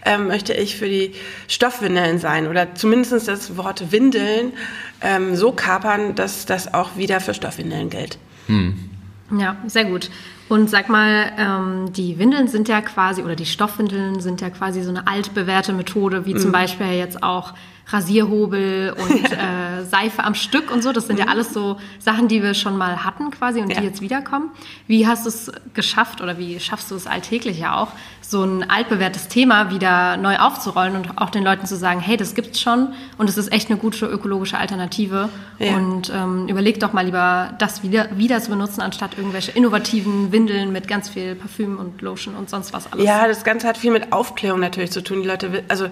äh, 0.06 0.18
möchte 0.18 0.54
ich 0.54 0.78
für 0.78 0.88
die 0.88 1.14
Stoffwindeln 1.48 2.18
sein 2.18 2.48
oder 2.48 2.74
zumindest 2.76 3.28
das 3.28 3.58
Wort 3.58 3.92
Windeln 3.92 4.54
ähm, 5.02 5.36
so 5.36 5.52
kapern, 5.52 6.16
dass 6.16 6.46
das 6.46 6.74
auch 6.74 6.98
wieder 6.98 7.20
für 7.20 7.34
Stoffwindeln 7.34 7.90
gilt. 7.90 8.18
Hm. 8.48 8.90
Ja, 9.38 9.58
sehr 9.68 9.86
gut. 9.86 10.10
Und 10.50 10.68
sag 10.68 10.90
mal, 10.90 11.32
ähm, 11.38 11.94
die 11.94 12.18
Windeln 12.18 12.48
sind 12.48 12.68
ja 12.68 12.82
quasi, 12.82 13.22
oder 13.22 13.36
die 13.36 13.46
Stoffwindeln 13.46 14.20
sind 14.20 14.42
ja 14.42 14.50
quasi 14.50 14.82
so 14.82 14.90
eine 14.90 15.06
altbewährte 15.06 15.74
Methode, 15.74 16.26
wie 16.26 16.34
mhm. 16.34 16.40
zum 16.40 16.52
Beispiel 16.52 16.88
jetzt 16.94 17.22
auch 17.22 17.54
Rasierhobel 17.92 18.94
und 18.98 19.32
äh, 19.32 19.84
Seife 19.86 20.24
am 20.24 20.36
Stück 20.36 20.72
und 20.72 20.84
so. 20.84 20.92
Das 20.92 21.08
sind 21.08 21.18
mhm. 21.18 21.26
ja 21.26 21.32
alles 21.32 21.54
so 21.54 21.78
Sachen, 22.00 22.28
die 22.28 22.44
wir 22.44 22.54
schon 22.54 22.78
mal 22.78 23.04
hatten 23.04 23.32
quasi 23.32 23.62
und 23.62 23.70
ja. 23.70 23.80
die 23.80 23.88
jetzt 23.88 24.02
wiederkommen. 24.02 24.52
Wie 24.88 25.08
hast 25.08 25.26
du 25.26 25.30
es 25.30 25.52
geschafft 25.74 26.22
oder 26.22 26.38
wie 26.38 26.60
schaffst 26.60 26.92
du 26.92 26.96
es 26.96 27.08
alltäglich 27.08 27.60
ja 27.60 27.76
auch, 27.78 27.90
so 28.30 28.44
ein 28.44 28.70
altbewährtes 28.70 29.28
Thema 29.28 29.72
wieder 29.72 30.16
neu 30.16 30.38
aufzurollen 30.38 30.96
und 30.96 31.18
auch 31.18 31.32
den 31.32 31.44
Leuten 31.44 31.66
zu 31.66 31.76
sagen, 31.76 32.00
hey, 32.00 32.16
das 32.16 32.36
gibt's 32.36 32.62
schon 32.62 32.94
und 33.18 33.28
es 33.28 33.38
ist 33.38 33.52
echt 33.52 33.72
eine 33.72 33.80
gute 33.80 34.06
ökologische 34.06 34.56
Alternative 34.56 35.30
ja. 35.58 35.76
und 35.76 36.12
ähm, 36.14 36.48
überleg 36.48 36.80
doch 36.80 36.94
mal 36.94 37.04
lieber, 37.04 37.56
das 37.58 37.82
wieder, 37.82 38.08
wieder 38.16 38.40
zu 38.40 38.52
benutzen, 38.52 38.82
anstatt 38.82 39.18
irgendwelche 39.18 39.52
innovativen 39.52 40.32
Windeln 40.32 40.72
mit 40.72 40.88
ganz 40.88 41.10
viel 41.10 41.34
Parfüm 41.34 41.80
und 41.80 42.04
Lotion 42.04 42.36
und 42.36 42.52
sonst 42.52 42.72
was 42.72 42.94
alles. 42.94 43.04
Ja, 43.04 43.28
das 43.28 43.44
Ganze 43.44 43.68
hat 43.68 43.78
viel 43.80 43.92
mit 43.92 44.14
Aufklärung 44.14 44.60
natürlich 44.60 44.92
zu 44.92 45.02
tun. 45.02 45.24
Die 45.24 45.28
Leute, 45.28 45.64
also 45.68 45.88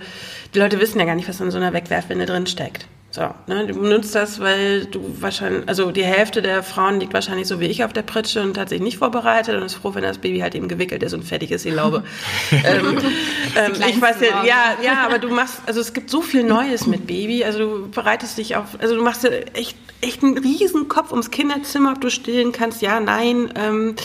die 0.54 0.60
Leute 0.60 0.80
wissen 0.80 1.00
ja 1.00 1.06
gar 1.06 1.16
nicht, 1.16 1.28
was 1.28 1.42
in 1.42 1.50
so 1.50 1.58
einer 1.58 1.74
Wegwerfwinde 1.74 2.28
drin 2.28 2.46
steckt. 2.46 2.86
So, 3.18 3.34
ne, 3.48 3.66
du 3.66 3.74
benutzt 3.74 4.14
das, 4.14 4.40
weil 4.40 4.86
du 4.86 5.02
wahrscheinlich, 5.20 5.68
also 5.68 5.90
die 5.90 6.04
Hälfte 6.04 6.44
der 6.44 6.62
Frauen 6.62 7.00
liegt 7.00 7.16
wahrscheinlich 7.16 7.48
so 7.48 7.60
wie 7.60 7.66
ich 7.66 7.84
auf 7.84 7.92
der 7.92 8.04
Pritsche 8.04 8.44
und 8.44 8.60
hat 8.60 8.70
sich 8.70 8.80
nicht 8.80 9.00
vorbereitet 9.00 9.56
und 9.56 9.64
ist 9.64 9.74
froh, 9.74 9.96
wenn 9.96 10.04
das 10.04 10.20
Baby 10.20 10.38
halt 10.38 10.54
eben 10.54 10.68
gewickelt 10.68 11.02
ist 11.02 11.14
und 11.16 11.24
fertig 11.24 11.50
ist, 11.50 11.66
ich 11.66 11.74
glaube. 11.74 12.04
ähm, 12.52 13.00
ähm, 13.56 13.74
ich 13.90 14.00
weiß 14.00 14.18
ja, 14.22 14.44
ja, 14.46 14.78
ja, 14.84 15.04
aber 15.04 15.18
du 15.18 15.30
machst, 15.30 15.62
also 15.66 15.82
es 15.82 15.94
gibt 15.94 16.12
so 16.12 16.22
viel 16.22 16.44
Neues 16.44 16.86
mit 16.86 17.08
Baby, 17.08 17.44
also 17.44 17.58
du 17.58 17.90
bereitest 17.90 18.38
dich 18.38 18.56
auf, 18.56 18.78
also 18.80 18.94
du 18.94 19.02
machst 19.02 19.28
echt, 19.56 19.76
echt 20.02 20.22
einen 20.22 20.38
riesen 20.38 20.88
Kopf 20.88 21.10
ums 21.10 21.32
Kinderzimmer, 21.32 21.94
ob 21.94 22.02
du 22.02 22.12
stillen 22.12 22.52
kannst, 22.52 22.84
ja, 22.84 23.00
nein, 23.00 23.52
ähm, 23.56 23.96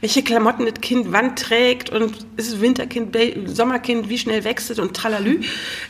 welche 0.00 0.24
Klamotten 0.24 0.66
das 0.66 0.80
Kind 0.80 1.12
wann 1.12 1.36
trägt 1.36 1.90
und 1.90 2.16
ist 2.36 2.48
es 2.48 2.60
Winterkind, 2.60 3.16
Sommerkind, 3.46 4.08
wie 4.08 4.18
schnell 4.18 4.42
wechselt 4.42 4.80
und 4.80 4.96
tralalü. 4.96 5.42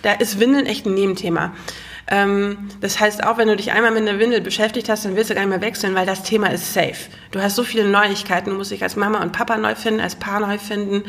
Da 0.03 0.13
ist 0.13 0.41
Windeln 0.41 0.67
echt 0.67 0.85
ein 0.85 0.93
Nebenthema. 0.93 1.55
Ähm, 2.09 2.69
das 2.81 3.01
heißt, 3.01 3.25
auch 3.25 3.37
wenn 3.37 3.49
du 3.49 3.57
dich 3.57 3.73
einmal 3.73 3.91
mit 3.91 4.09
einer 4.09 4.21
Windel 4.21 4.41
beschäftigt 4.41 4.89
hast, 4.89 5.05
dann 5.05 5.17
wirst 5.17 5.31
du 5.31 5.35
gar 5.35 5.41
nicht 5.43 5.51
mehr 5.51 5.61
wechseln, 5.61 5.95
weil 5.95 6.07
das 6.07 6.23
Thema 6.23 6.49
ist 6.49 6.73
safe. 6.73 7.11
Du 7.33 7.43
hast 7.43 7.57
so 7.57 7.65
viele 7.65 7.89
Neuigkeiten. 7.89 8.51
Du 8.51 8.57
musst 8.57 8.71
dich 8.71 8.83
als 8.83 8.95
Mama 8.95 9.23
und 9.23 9.33
Papa 9.33 9.57
neu 9.57 9.75
finden, 9.75 10.01
als 10.01 10.15
Paar 10.15 10.39
neu 10.39 10.59
finden. 10.59 11.03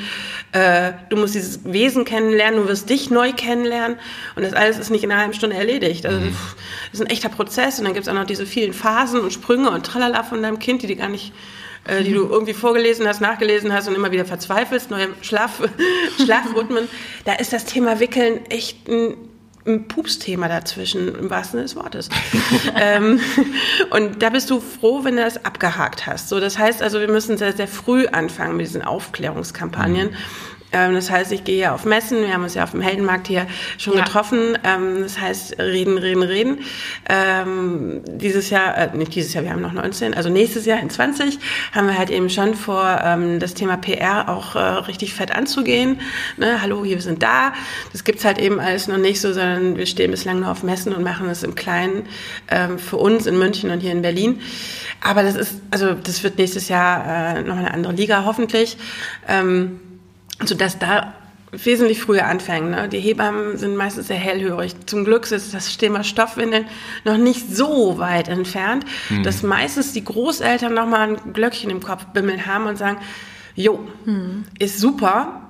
Äh, 0.54 0.94
du 1.10 1.18
musst 1.18 1.36
dieses 1.36 1.63
Wesen 1.66 2.04
kennenlernen, 2.04 2.62
du 2.62 2.68
wirst 2.68 2.89
dich 2.89 3.12
neu 3.12 3.32
kennenlernen. 3.32 4.00
Und 4.36 4.44
das 4.44 4.54
alles 4.54 4.80
ist 4.80 4.89
nicht 4.89 5.04
in 5.04 5.12
einer 5.12 5.22
halben 5.22 5.36
Stunde 5.36 5.56
erledigt. 5.56 6.06
Also, 6.06 6.20
mhm. 6.20 6.36
das 6.92 7.00
ist 7.00 7.06
ein 7.06 7.12
echter 7.12 7.30
Prozess. 7.30 7.77
Und 7.77 7.86
dann 7.86 7.94
gibt 7.94 8.08
es 8.08 8.12
auch 8.12 8.18
noch 8.18 8.25
diese 8.25 8.48
vielen 8.48 8.74
Phasen 8.74 9.20
und 9.20 9.32
Sprünge 9.32 9.70
und 9.70 9.86
Tralala 9.86 10.24
von 10.24 10.42
deinem 10.42 10.58
Kind, 10.58 10.82
die 10.82 10.88
dir 10.88 10.96
gar 10.96 11.10
nicht 11.10 11.32
äh, 11.88 12.04
die 12.04 12.13
du 12.13 12.27
irgendwie 12.27 12.54
vorgelesen 12.54 13.08
hast, 13.08 13.22
nachgelesen 13.22 13.72
hast 13.72 13.88
und 13.88 13.96
immer 13.96 14.12
wieder 14.12 14.25
verzweifelst, 14.25 14.89
neue 14.89 15.10
Schlaf, 15.22 15.62
Schlafrhythmen. 16.24 16.89
Da 17.24 17.34
ist 17.34 17.54
das 17.54 17.66
Thema 17.66 18.00
Wickeln 18.00 18.46
echt 18.50 18.89
ein 18.89 19.16
ein 19.68 19.88
Pupsthema 19.88 20.48
dazwischen, 20.48 21.16
im 21.16 21.30
wahrsten 21.30 21.60
Sinne 21.60 21.64
des 21.64 21.76
Wortes. 21.76 22.10
ähm, 22.80 23.20
und 23.90 24.22
da 24.22 24.30
bist 24.30 24.50
du 24.50 24.60
froh, 24.60 25.04
wenn 25.04 25.18
du 25.18 25.24
das 25.24 25.44
abgehakt 25.46 26.08
hast. 26.08 26.30
So, 26.30 26.40
das 26.40 26.58
heißt 26.58 26.82
also, 26.82 27.00
wir 27.00 27.10
müssen 27.10 27.38
sehr, 27.38 27.54
sehr 27.54 27.68
früh 27.68 28.08
anfangen 28.08 28.58
mit 28.58 28.66
diesen 28.66 28.82
Aufklärungskampagnen. 28.82 30.12
Mhm. 30.12 30.16
Ähm, 30.72 30.96
das 30.96 31.10
heißt, 31.10 31.32
ich 31.32 31.44
gehe 31.44 31.58
ja 31.58 31.74
auf 31.74 31.86
Messen, 31.86 32.22
wir 32.22 32.34
haben 32.34 32.44
uns 32.44 32.54
ja 32.54 32.64
auf 32.64 32.72
dem 32.72 32.82
Heldenmarkt 32.82 33.28
hier 33.28 33.48
schon 33.78 33.94
ja. 33.94 34.04
getroffen. 34.04 34.58
Ähm, 34.64 35.02
das 35.02 35.20
heißt, 35.20 35.60
reden, 35.60 35.98
reden, 35.98 36.24
reden. 36.24 36.60
Ähm, 37.10 38.02
dieses 38.06 38.50
Jahr, 38.50 38.78
äh, 38.78 38.98
nicht 38.98 39.16
dieses 39.16 39.34
Jahr, 39.34 39.44
wir 39.44 39.52
haben 39.52 39.62
noch 39.62 39.74
19, 39.74 40.14
also 40.14 40.30
nächstes 40.30 40.66
Jahr 40.66 40.80
in 40.80 40.90
20 40.90 41.40
haben 41.72 41.88
wir 41.88 41.98
halt 41.98 42.10
eben 42.10 42.30
schon 42.30 42.54
vor, 42.54 42.78
das 43.40 43.54
Thema 43.54 43.78
PR 43.78 44.30
auch 44.30 44.56
äh, 44.56 44.60
richtig 44.60 45.14
fett 45.14 45.32
anzugehen. 45.32 46.00
Ne? 46.38 46.62
Hallo, 46.62 46.84
hier, 46.84 46.96
wir 46.96 47.02
sind 47.02 47.24
da. 47.24 47.54
Das 47.92 48.04
gibt's 48.04 48.26
halt 48.26 48.38
eben 48.40 48.60
alles 48.60 48.88
noch 48.88 48.98
nicht 48.98 49.22
so, 49.22 49.34
sondern 49.34 49.78
wir 49.78 49.86
stehen 49.86 50.12
bislang 50.12 50.40
nur 50.40 50.52
auf 50.52 50.64
Messen 50.64 50.94
und 50.94 51.04
machen 51.04 51.30
es 51.30 51.44
im 51.44 51.56
Kleinen 51.56 52.08
für 52.78 52.98
uns 52.98 53.26
in 53.26 53.38
München 53.38 53.70
und 53.70 53.80
hier 53.80 53.92
in 53.92 54.02
Berlin. 54.02 54.42
Aber 55.02 55.24
das 55.24 55.36
ist, 55.36 55.62
also 55.72 55.94
das 55.94 56.24
wird 56.24 56.38
nächstes 56.38 56.70
Jahr 56.70 57.38
äh, 57.38 57.42
noch 57.44 57.58
eine 57.58 57.72
andere 57.74 57.94
Liga 57.94 58.24
hoffentlich. 58.26 58.78
Ähm, 59.28 59.80
sodass 60.44 60.79
da 60.79 61.13
wesentlich 61.51 62.01
früher 62.01 62.25
anfangen. 62.25 62.72
Ne? 62.72 62.89
Die 62.89 63.00
Hebammen 63.00 63.58
sind 63.58 63.75
meistens 63.75 64.08
sehr 64.08 64.17
hellhörig. 64.17 64.75
Zum 64.86 65.06
Glück 65.06 65.29
ist 65.32 65.53
das 65.53 65.77
Thema 65.77 66.03
Stoffwindeln 66.03 66.65
noch 67.06 67.17
nicht 67.17 67.56
so 67.56 67.98
weit 67.98 68.27
entfernt, 68.27 68.86
mhm. 69.10 69.24
dass 69.24 69.44
meistens 69.44 69.94
die 69.94 70.03
Großeltern 70.03 70.74
noch 70.74 70.88
mal 70.88 71.10
ein 71.10 71.34
Glöckchen 71.34 71.70
im 71.70 71.82
Kopf 71.82 72.06
bimmeln 72.08 72.46
haben 72.46 72.65
und 72.65 72.77
sagen, 72.77 72.98
jo, 73.56 73.88
mhm. 74.06 74.46
ist 74.60 74.79
super, 74.79 75.50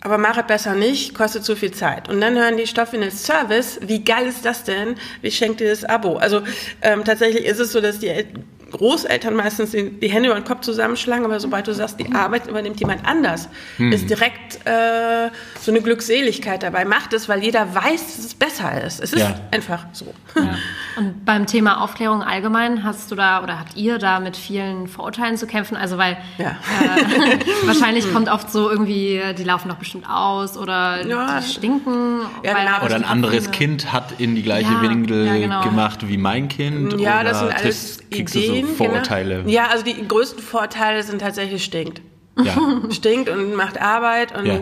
aber 0.00 0.18
mach 0.18 0.38
es 0.38 0.46
besser 0.46 0.74
nicht, 0.74 1.14
kostet 1.14 1.44
zu 1.44 1.54
viel 1.54 1.72
Zeit. 1.72 2.08
Und 2.08 2.20
dann 2.20 2.36
hören 2.36 2.56
die 2.56 2.66
Stoffwindeln 2.66 3.12
Service, 3.12 3.78
wie 3.82 4.04
geil 4.04 4.26
ist 4.26 4.44
das 4.44 4.64
denn? 4.64 4.94
Wie 5.20 5.30
schenkt 5.30 5.60
dir 5.60 5.68
das 5.68 5.84
Abo? 5.84 6.16
Also 6.16 6.42
ähm, 6.80 7.04
tatsächlich 7.04 7.44
ist 7.44 7.58
es 7.58 7.72
so, 7.72 7.80
dass 7.80 7.98
die 7.98 8.24
Großeltern 8.70 9.34
meistens 9.34 9.70
die, 9.70 10.08
Hände 10.08 10.28
über 10.28 10.38
den 10.38 10.44
Kopf 10.44 10.60
zusammenschlagen, 10.60 11.24
aber 11.24 11.38
sobald 11.38 11.66
du 11.68 11.74
sagst, 11.74 12.00
die 12.00 12.12
Arbeit 12.12 12.48
übernimmt 12.48 12.80
jemand 12.80 13.06
anders, 13.06 13.48
hm. 13.76 13.92
ist 13.92 14.10
direkt 14.10 14.66
äh, 14.66 15.30
so 15.60 15.70
eine 15.70 15.80
Glückseligkeit 15.80 16.62
dabei. 16.62 16.84
Macht 16.84 17.12
es, 17.12 17.28
weil 17.28 17.42
jeder 17.44 17.74
weiß, 17.74 18.16
dass 18.16 18.24
es 18.24 18.34
besser 18.34 18.82
ist. 18.82 19.00
Es 19.00 19.12
ist 19.12 19.20
ja. 19.20 19.34
einfach 19.50 19.86
so. 19.92 20.12
Ja. 20.34 20.56
Und 20.96 21.24
beim 21.24 21.46
Thema 21.46 21.82
Aufklärung 21.82 22.22
allgemein 22.22 22.82
hast 22.82 23.10
du 23.10 23.14
da 23.14 23.42
oder 23.42 23.58
habt 23.60 23.76
ihr 23.76 23.98
da 23.98 24.18
mit 24.18 24.36
vielen 24.36 24.88
Vorurteilen 24.88 25.36
zu 25.36 25.46
kämpfen? 25.46 25.76
Also 25.76 25.98
weil 25.98 26.16
ja. 26.38 26.50
äh, 26.50 27.38
wahrscheinlich 27.66 28.10
kommt 28.12 28.28
oft 28.28 28.50
so 28.50 28.70
irgendwie, 28.70 29.20
die 29.38 29.44
laufen 29.44 29.68
doch 29.68 29.76
bestimmt 29.76 30.08
aus 30.08 30.56
oder 30.56 31.04
die 31.04 31.46
stinken. 31.46 32.20
Genau. 32.42 32.84
Oder 32.84 32.96
ein 32.96 33.04
anderes 33.04 33.50
Kind 33.50 33.92
hat 33.92 34.18
in 34.18 34.34
die 34.34 34.42
gleiche 34.42 34.80
Windel 34.80 35.40
genau. 35.40 35.62
gemacht 35.62 36.08
wie 36.08 36.16
mein 36.16 36.48
Kind. 36.48 36.98
Ja, 36.98 37.22
das 37.22 37.40
sind 37.40 37.54
alles 37.54 38.00
Ideen. 38.10 38.55
Genau. 38.62 38.74
Vorurteile. 38.74 39.36
Genau. 39.38 39.48
Ja, 39.48 39.68
also 39.68 39.84
die 39.84 40.06
größten 40.06 40.42
Vorteile 40.42 41.02
sind 41.02 41.20
tatsächlich 41.20 41.64
stinkt. 41.64 42.02
Ja. 42.42 42.82
stinkt 42.90 43.28
und 43.28 43.54
macht 43.54 43.80
Arbeit 43.80 44.36
und 44.36 44.46
ja. 44.46 44.60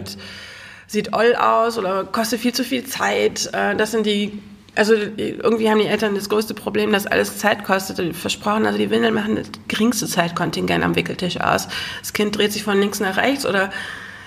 sieht 0.86 1.12
oll 1.12 1.34
aus 1.34 1.78
oder 1.78 2.04
kostet 2.04 2.40
viel 2.40 2.52
zu 2.52 2.64
viel 2.64 2.84
Zeit. 2.84 3.50
Äh, 3.52 3.76
das 3.76 3.90
sind 3.90 4.06
die 4.06 4.40
also 4.76 4.94
irgendwie 4.94 5.70
haben 5.70 5.78
die 5.78 5.86
Eltern 5.86 6.14
das 6.14 6.28
größte 6.28 6.54
Problem, 6.54 6.92
dass 6.92 7.06
alles 7.06 7.38
Zeit 7.38 7.64
kostet. 7.64 8.16
Versprochen, 8.16 8.66
also 8.66 8.78
die 8.78 8.90
Windeln 8.90 9.14
machen 9.14 9.36
das 9.36 9.46
geringste 9.68 10.06
Zeitkontingent 10.06 10.84
am 10.84 10.96
Wickeltisch 10.96 11.40
aus. 11.40 11.68
Das 12.00 12.12
Kind 12.12 12.36
dreht 12.36 12.52
sich 12.52 12.64
von 12.64 12.80
links 12.80 13.00
nach 13.00 13.16
rechts 13.16 13.46
oder 13.46 13.70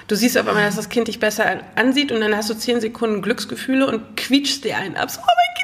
du 0.08 0.16
siehst 0.16 0.38
auf 0.38 0.48
einmal, 0.48 0.66
dass 0.66 0.78
das 0.78 0.90
Kind 0.90 1.10
dich 1.10 1.20
besser 1.20 1.60
ansieht 1.76 2.12
und 2.12 2.22
dann 2.22 2.36
hast 2.36 2.50
du 2.50 2.54
zehn 2.54 2.80
Sekunden 2.80 3.22
Glücksgefühle 3.22 3.88
und 3.88 4.16
quietschst 4.16 4.64
dir 4.64 4.78
einen 4.78 4.96
ab. 4.96 5.12
So, 5.12 5.20
oh 5.20 5.26
mein 5.26 5.57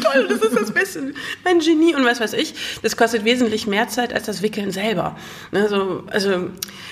toll, 0.00 0.26
das 0.28 0.40
ist 0.40 0.56
das 0.56 0.70
Beste. 0.72 1.14
Mein 1.44 1.60
Genie 1.60 1.94
und 1.94 2.04
was 2.04 2.20
weiß 2.20 2.32
ich. 2.34 2.54
Das 2.82 2.96
kostet 2.96 3.24
wesentlich 3.24 3.66
mehr 3.66 3.88
Zeit 3.88 4.12
als 4.12 4.26
das 4.26 4.42
Wickeln 4.42 4.70
selber. 4.70 5.16
Also, 5.52 6.04
also 6.08 6.50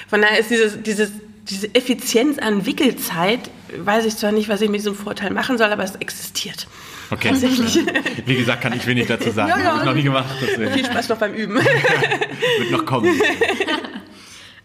von 0.08 0.22
daher 0.22 0.38
ist 0.38 0.50
dieses, 0.50 0.82
dieses, 0.82 1.10
diese 1.48 1.74
Effizienz 1.74 2.38
an 2.38 2.66
Wickelzeit, 2.66 3.40
weiß 3.76 4.04
ich 4.04 4.16
zwar 4.16 4.32
nicht, 4.32 4.48
was 4.48 4.60
ich 4.60 4.68
mit 4.68 4.80
diesem 4.80 4.94
Vorteil 4.94 5.30
machen 5.30 5.58
soll, 5.58 5.68
aber 5.72 5.84
es 5.84 5.94
existiert. 5.96 6.66
Okay. 7.10 7.28
Tatsächlich. 7.28 7.78
Wie 8.26 8.36
gesagt, 8.36 8.62
kann 8.62 8.72
ich 8.72 8.86
wenig 8.86 9.06
dazu 9.06 9.30
sagen. 9.30 9.50
Ja, 9.50 9.58
ja. 9.58 9.64
Habe 9.66 9.78
ich 9.78 9.84
noch 9.84 9.94
nie 9.94 10.02
gemacht. 10.02 10.34
Deswegen. 10.40 10.72
Viel 10.72 10.86
Spaß 10.86 11.08
noch 11.08 11.18
beim 11.18 11.34
Üben. 11.34 11.54
Wird 12.58 12.70
noch 12.70 12.84
kommen. 12.84 13.08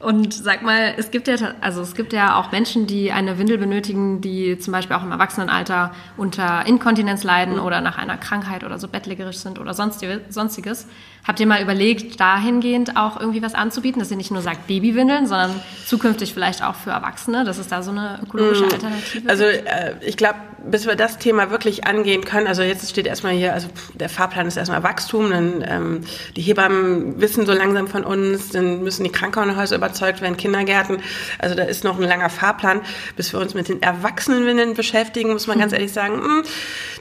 Und 0.01 0.33
sag 0.33 0.63
mal, 0.63 0.93
es 0.97 1.11
gibt 1.11 1.27
ja, 1.27 1.35
also 1.61 1.81
es 1.81 1.95
gibt 1.95 2.13
ja 2.13 2.39
auch 2.39 2.51
Menschen, 2.51 2.87
die 2.87 3.11
eine 3.11 3.37
Windel 3.37 3.57
benötigen, 3.57 4.21
die 4.21 4.57
zum 4.57 4.71
Beispiel 4.71 4.95
auch 4.95 5.03
im 5.03 5.11
Erwachsenenalter 5.11 5.93
unter 6.17 6.65
Inkontinenz 6.65 7.23
leiden 7.23 7.59
oder 7.59 7.81
nach 7.81 7.97
einer 7.97 8.17
Krankheit 8.17 8.63
oder 8.63 8.79
so 8.79 8.87
bettlägerisch 8.87 9.37
sind 9.37 9.59
oder 9.59 9.73
sonstiges. 9.73 10.87
Habt 11.27 11.39
ihr 11.39 11.45
mal 11.45 11.61
überlegt, 11.61 12.19
dahingehend 12.19 12.97
auch 12.97 13.19
irgendwie 13.19 13.43
was 13.43 13.53
anzubieten, 13.53 13.99
dass 13.99 14.09
ihr 14.09 14.17
nicht 14.17 14.31
nur 14.31 14.41
sagt 14.41 14.65
Babywindeln, 14.67 15.27
sondern 15.27 15.51
zukünftig 15.85 16.33
vielleicht 16.33 16.63
auch 16.63 16.75
für 16.75 16.89
Erwachsene, 16.89 17.43
dass 17.43 17.59
es 17.59 17.67
da 17.67 17.83
so 17.83 17.91
eine 17.91 18.19
ökologische 18.23 18.65
mm. 18.65 18.73
Alternative 18.73 19.29
Also 19.29 19.43
äh, 19.43 19.93
ich 20.01 20.17
glaube, 20.17 20.39
bis 20.65 20.85
wir 20.85 20.95
das 20.95 21.17
Thema 21.17 21.51
wirklich 21.51 21.85
angehen 21.85 22.23
können, 22.23 22.47
also 22.47 22.61
jetzt 22.61 22.89
steht 22.89 23.07
erstmal 23.07 23.33
hier, 23.33 23.53
also 23.53 23.67
der 23.93 24.09
Fahrplan 24.09 24.47
ist 24.47 24.57
erstmal 24.57 24.83
Wachstum, 24.83 25.29
dann 25.29 25.65
ähm, 25.67 26.01
die 26.35 26.41
Hebammen 26.41 27.19
wissen 27.19 27.45
so 27.45 27.53
langsam 27.53 27.87
von 27.87 28.03
uns, 28.03 28.49
dann 28.49 28.83
müssen 28.83 29.03
die 29.03 29.11
Krankenhäuser 29.11 29.75
überzeugt 29.75 30.21
werden, 30.21 30.37
Kindergärten. 30.37 31.01
Also 31.39 31.55
da 31.55 31.63
ist 31.63 31.83
noch 31.83 31.99
ein 31.99 32.07
langer 32.07 32.29
Fahrplan, 32.29 32.81
bis 33.15 33.33
wir 33.33 33.39
uns 33.39 33.53
mit 33.53 33.69
den 33.69 33.81
Erwachsenenwindeln 33.81 34.73
beschäftigen, 34.73 35.31
muss 35.33 35.47
man 35.47 35.59
ganz 35.59 35.73
ehrlich 35.73 35.93
sagen. 35.93 36.17
Mh, 36.17 36.23
hm, 36.23 36.43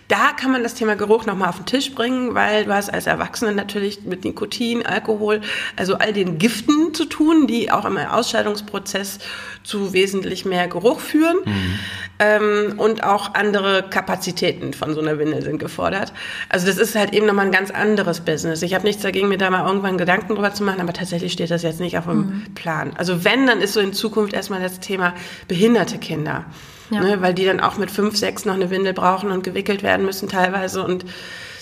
da 0.09 0.33
kann 0.33 0.51
man 0.51 0.65
das 0.65 0.75
Thema 0.75 0.97
Geruch 0.97 1.25
nochmal 1.25 1.51
auf 1.51 1.57
den 1.59 1.67
Tisch 1.67 1.95
bringen, 1.95 2.35
weil 2.35 2.65
du 2.65 2.75
hast 2.75 2.93
als 2.93 3.07
Erwachsene 3.07 3.53
natürlich 3.53 4.03
mit 4.03 4.25
Nikotin, 4.25 4.85
Alkohol, 4.85 5.41
also 5.77 5.95
all 5.95 6.13
den 6.13 6.39
Giften 6.39 6.95
zu 6.95 7.05
tun, 7.05 7.47
die 7.47 7.71
auch 7.71 7.85
im 7.85 7.97
Ausscheidungsprozess 7.97 9.21
zu 9.63 9.93
wesentlich 9.93 10.45
mehr 10.45 10.69
Geruch 10.69 11.01
führen. 11.01 11.39
Mhm. 11.45 11.79
Ähm, 12.19 12.75
und 12.77 13.03
auch 13.03 13.35
andere 13.35 13.83
Kapazitäten 13.89 14.75
von 14.75 14.95
so 14.95 15.01
einer 15.01 15.19
Windel 15.19 15.43
sind 15.43 15.59
gefordert. 15.59 16.13
Also 16.51 16.67
das 16.67 16.77
ist 16.77 16.95
halt 16.95 17.15
eben 17.15 17.27
nochmal 17.27 17.47
ein 17.47 17.53
ganz 17.53 17.71
anderes 17.71 18.21
Business. 18.21 18.61
Ich 18.61 18.75
habe 18.75 18.85
nichts 18.85 19.03
dagegen, 19.03 19.29
mir 19.29 19.39
da 19.39 19.49
mal 19.49 19.67
irgendwann 19.67 19.97
Gedanken 19.97 20.35
drüber 20.35 20.53
zu 20.53 20.63
machen, 20.63 20.81
aber 20.81 20.93
tatsächlich 20.93 21.33
steht 21.33 21.51
das 21.51 21.63
jetzt 21.63 21.81
nicht 21.81 21.97
auf 21.97 22.05
dem 22.05 22.19
mhm. 22.19 22.55
Plan. 22.55 22.93
Also 22.99 23.25
wenn, 23.25 23.47
dann 23.47 23.61
ist 23.61 23.73
so 23.73 23.81
in 23.81 23.95
Zukunft 23.95 24.35
erstmal 24.35 24.61
das 24.61 24.81
Thema 24.81 25.15
behinderte 25.49 25.99
Kinder. 25.99 26.45
Ja. 26.91 27.01
Ne, 27.01 27.23
weil 27.23 27.35
die 27.35 27.45
dann 27.45 27.61
auch 27.61 27.79
mit 27.79 27.91
fünf, 27.91 28.17
sechs 28.17 28.45
noch 28.45 28.55
eine 28.55 28.69
Windel 28.71 28.93
brauchen 28.93 29.31
und 29.31 29.45
gewickelt 29.45 29.85
werden 29.85 30.05
müssen 30.05 30.29
teilweise 30.29 30.83
und 30.83 31.05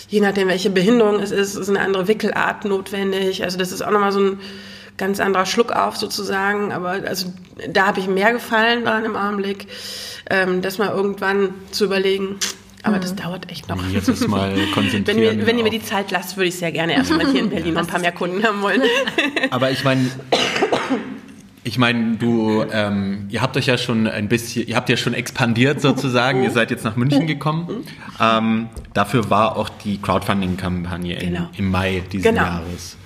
je 0.09 0.21
nachdem, 0.21 0.47
welche 0.47 0.71
Behinderung 0.71 1.19
es 1.19 1.31
ist, 1.31 1.55
ist 1.55 1.69
eine 1.69 1.79
andere 1.79 2.07
Wickelart 2.07 2.65
notwendig. 2.65 3.43
Also 3.43 3.57
das 3.57 3.71
ist 3.71 3.83
auch 3.83 3.91
nochmal 3.91 4.11
so 4.11 4.19
ein 4.19 4.39
ganz 4.99 5.19
anderer 5.19 5.47
Schluck 5.47 5.71
auf 5.71 5.97
sozusagen. 5.97 6.71
Aber 6.71 6.89
also 6.89 7.33
da 7.67 7.87
habe 7.87 7.99
ich 7.99 8.07
mehr 8.07 8.31
gefallen 8.31 8.85
dran 8.85 9.05
im 9.05 9.15
Augenblick, 9.15 9.65
ähm, 10.29 10.61
das 10.61 10.77
mal 10.77 10.89
irgendwann 10.89 11.55
zu 11.71 11.85
überlegen. 11.85 12.35
Aber 12.83 12.97
mhm. 12.97 13.01
das 13.01 13.15
dauert 13.15 13.49
echt 13.51 13.67
noch. 13.67 13.83
Jetzt 13.89 14.07
ist 14.07 14.27
mal 14.27 14.53
konzentrieren. 14.73 15.05
wenn, 15.05 15.39
ihr, 15.39 15.45
wenn 15.47 15.57
ihr 15.57 15.63
mir 15.63 15.71
die 15.71 15.83
Zeit 15.83 16.11
lasst, 16.11 16.37
würde 16.37 16.47
ich 16.47 16.55
sehr 16.55 16.71
gerne 16.71 16.93
erstmal 16.93 17.29
hier 17.31 17.41
in 17.41 17.49
Berlin 17.55 17.73
noch 17.73 17.81
ein 17.81 17.87
paar 17.87 17.99
mehr 17.99 18.11
Kunden 18.11 18.43
haben 18.43 18.61
wollen. 18.61 18.81
Aber 19.49 19.71
ich 19.71 19.83
meine, 19.83 20.09
ich 21.63 21.77
meine, 21.77 22.15
du, 22.15 22.63
ähm, 22.71 23.25
ihr 23.29 23.41
habt 23.41 23.57
euch 23.57 23.65
ja 23.65 23.77
schon 23.77 24.07
ein 24.07 24.29
bisschen, 24.29 24.67
ihr 24.67 24.75
habt 24.75 24.87
ja 24.89 24.95
schon 24.95 25.13
expandiert 25.13 25.81
sozusagen. 25.81 26.43
ihr 26.43 26.51
seid 26.51 26.71
jetzt 26.71 26.85
nach 26.85 26.95
München 26.95 27.27
gekommen. 27.27 27.85
Ähm, 28.19 28.69
dafür 28.93 29.29
war 29.29 29.57
auch 29.57 29.69
die 29.83 30.01
Crowdfunding-Kampagne 30.01 31.17
genau. 31.17 31.49
im 31.57 31.69
Mai 31.69 32.03
dieses 32.11 32.27
genau. 32.27 32.43
Jahres. 32.43 32.97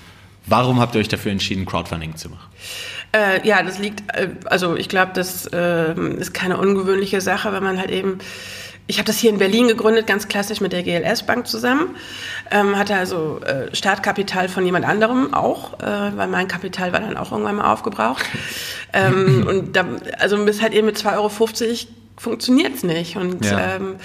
Warum 0.46 0.80
habt 0.80 0.96
ihr 0.96 1.02
euch 1.02 1.08
dafür 1.08 1.32
entschieden, 1.32 1.66
Crowdfunding 1.66 2.16
zu 2.16 2.30
machen? 2.30 2.50
Äh, 3.14 3.48
ja, 3.48 3.62
das 3.64 3.80
liegt, 3.80 4.04
äh, 4.16 4.30
also 4.46 4.76
ich 4.76 4.90
glaube, 4.90 5.12
das 5.14 5.46
äh, 5.48 5.94
ist 6.18 6.34
keine 6.34 6.58
ungewöhnliche 6.58 7.22
Sache, 7.22 7.54
wenn 7.54 7.64
man 7.64 7.78
halt 7.78 7.92
eben 7.92 8.20
ich 8.86 8.98
habe 8.98 9.08
das 9.08 9.18
hier 9.18 9.30
in 9.30 9.38
Berlin 9.38 9.68
gegründet, 9.68 10.08
ganz 10.08 10.28
klassisch 10.28 10.60
mit 10.60 10.74
der 10.74 10.84
GLS 10.84 11.24
Bank 11.24 11.48
zusammen. 11.48 11.96
Ähm, 12.52 12.78
hatte 12.78 12.96
also 12.96 13.40
äh, 13.40 13.74
Startkapital 13.74 14.50
von 14.50 14.66
jemand 14.66 14.86
anderem 14.86 15.34
auch, 15.34 15.80
äh, 15.80 16.18
weil 16.18 16.28
mein 16.28 16.50
Kapital 16.50 16.92
war 16.92 17.00
dann 17.00 17.16
auch 17.16 17.32
irgendwann 17.32 17.56
mal 17.56 17.72
aufgebraucht. 17.72 18.26
ähm, 18.94 19.46
und 19.48 19.76
da, 19.76 19.86
also 20.20 20.44
bis 20.44 20.62
halt 20.62 20.74
eben 20.74 20.86
mit 20.86 20.98
2,50 20.98 21.16
Euro 21.16 21.30
funktioniert's 22.18 22.84
nicht. 22.84 23.16
Und 23.16 23.46
ja. 23.46 23.76
ähm, 23.76 23.96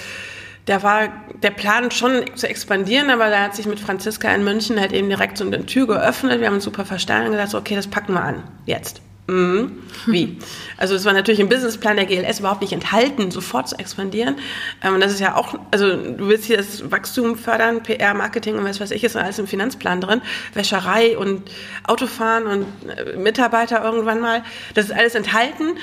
da 0.68 0.82
war 0.82 1.08
der 1.42 1.50
Plan 1.50 1.90
schon 1.90 2.25
zu 2.34 2.46
expandieren, 2.46 3.10
aber 3.10 3.30
da 3.30 3.44
hat 3.44 3.56
sich 3.56 3.66
mit 3.66 3.80
Franziska 3.80 4.32
in 4.34 4.44
München 4.44 4.78
halt 4.78 4.92
eben 4.92 5.08
direkt 5.08 5.38
so 5.38 5.46
eine 5.46 5.64
Tür 5.64 5.87
geöffnet. 5.87 6.40
Wir 6.40 6.48
haben 6.48 6.54
uns 6.54 6.64
super 6.64 6.84
verstanden 6.84 7.28
und 7.28 7.32
gesagt, 7.32 7.54
okay, 7.54 7.75
das 7.75 7.87
packen 7.87 8.12
wir 8.12 8.22
an, 8.22 8.42
jetzt. 8.66 9.00
Mhm. 9.28 9.82
Wie? 10.06 10.38
Also 10.80 10.94
es 10.94 11.04
war 11.04 11.12
natürlich 11.12 11.40
im 11.40 11.48
Businessplan 11.48 11.96
der 11.96 12.06
GLS 12.06 12.38
überhaupt 12.38 12.60
nicht 12.60 12.72
enthalten, 12.72 13.32
sofort 13.32 13.68
zu 13.68 13.76
expandieren. 13.80 14.37
Ähm, 14.80 14.94
und 14.94 15.00
das 15.00 15.10
ist 15.10 15.18
ja 15.18 15.34
auch, 15.34 15.58
also 15.72 15.88
du 15.88 16.28
willst 16.28 16.44
hier 16.44 16.56
das 16.56 16.88
Wachstum 16.92 17.37
fördern, 17.37 17.82
PR, 17.82 18.14
Marketing 18.14 18.56
und 18.56 18.64
was 18.64 18.78
weiß 18.78 18.92
ich, 18.92 19.02
ist 19.02 19.16
alles 19.16 19.40
im 19.40 19.48
Finanzplan 19.48 20.00
drin. 20.00 20.22
Wäscherei 20.54 21.18
und 21.18 21.50
Autofahren 21.82 22.46
und 22.46 22.66
äh, 22.88 23.16
Mitarbeiter 23.16 23.83
irgendwann 23.83 24.20
mal. 24.20 24.44
Das 24.74 24.85
ist 24.85 24.92
alles 24.92 25.16
enthalten. 25.16 25.76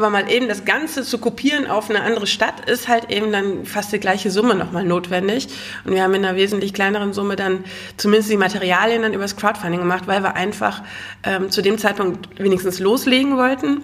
Aber 0.00 0.08
mal 0.08 0.30
eben 0.30 0.48
das 0.48 0.64
Ganze 0.64 1.02
zu 1.02 1.18
kopieren 1.18 1.66
auf 1.66 1.90
eine 1.90 2.00
andere 2.00 2.26
Stadt 2.26 2.70
ist 2.70 2.88
halt 2.88 3.10
eben 3.10 3.30
dann 3.32 3.66
fast 3.66 3.92
die 3.92 4.00
gleiche 4.00 4.30
Summe 4.30 4.54
nochmal 4.54 4.82
notwendig. 4.82 5.48
Und 5.84 5.92
wir 5.92 6.02
haben 6.02 6.14
in 6.14 6.24
einer 6.24 6.38
wesentlich 6.38 6.72
kleineren 6.72 7.12
Summe 7.12 7.36
dann 7.36 7.64
zumindest 7.98 8.30
die 8.30 8.38
Materialien 8.38 9.02
dann 9.02 9.12
übers 9.12 9.36
Crowdfunding 9.36 9.80
gemacht, 9.80 10.06
weil 10.06 10.22
wir 10.22 10.36
einfach 10.36 10.82
ähm, 11.22 11.50
zu 11.50 11.60
dem 11.60 11.76
Zeitpunkt 11.76 12.40
wenigstens 12.42 12.78
loslegen 12.78 13.36
wollten. 13.36 13.82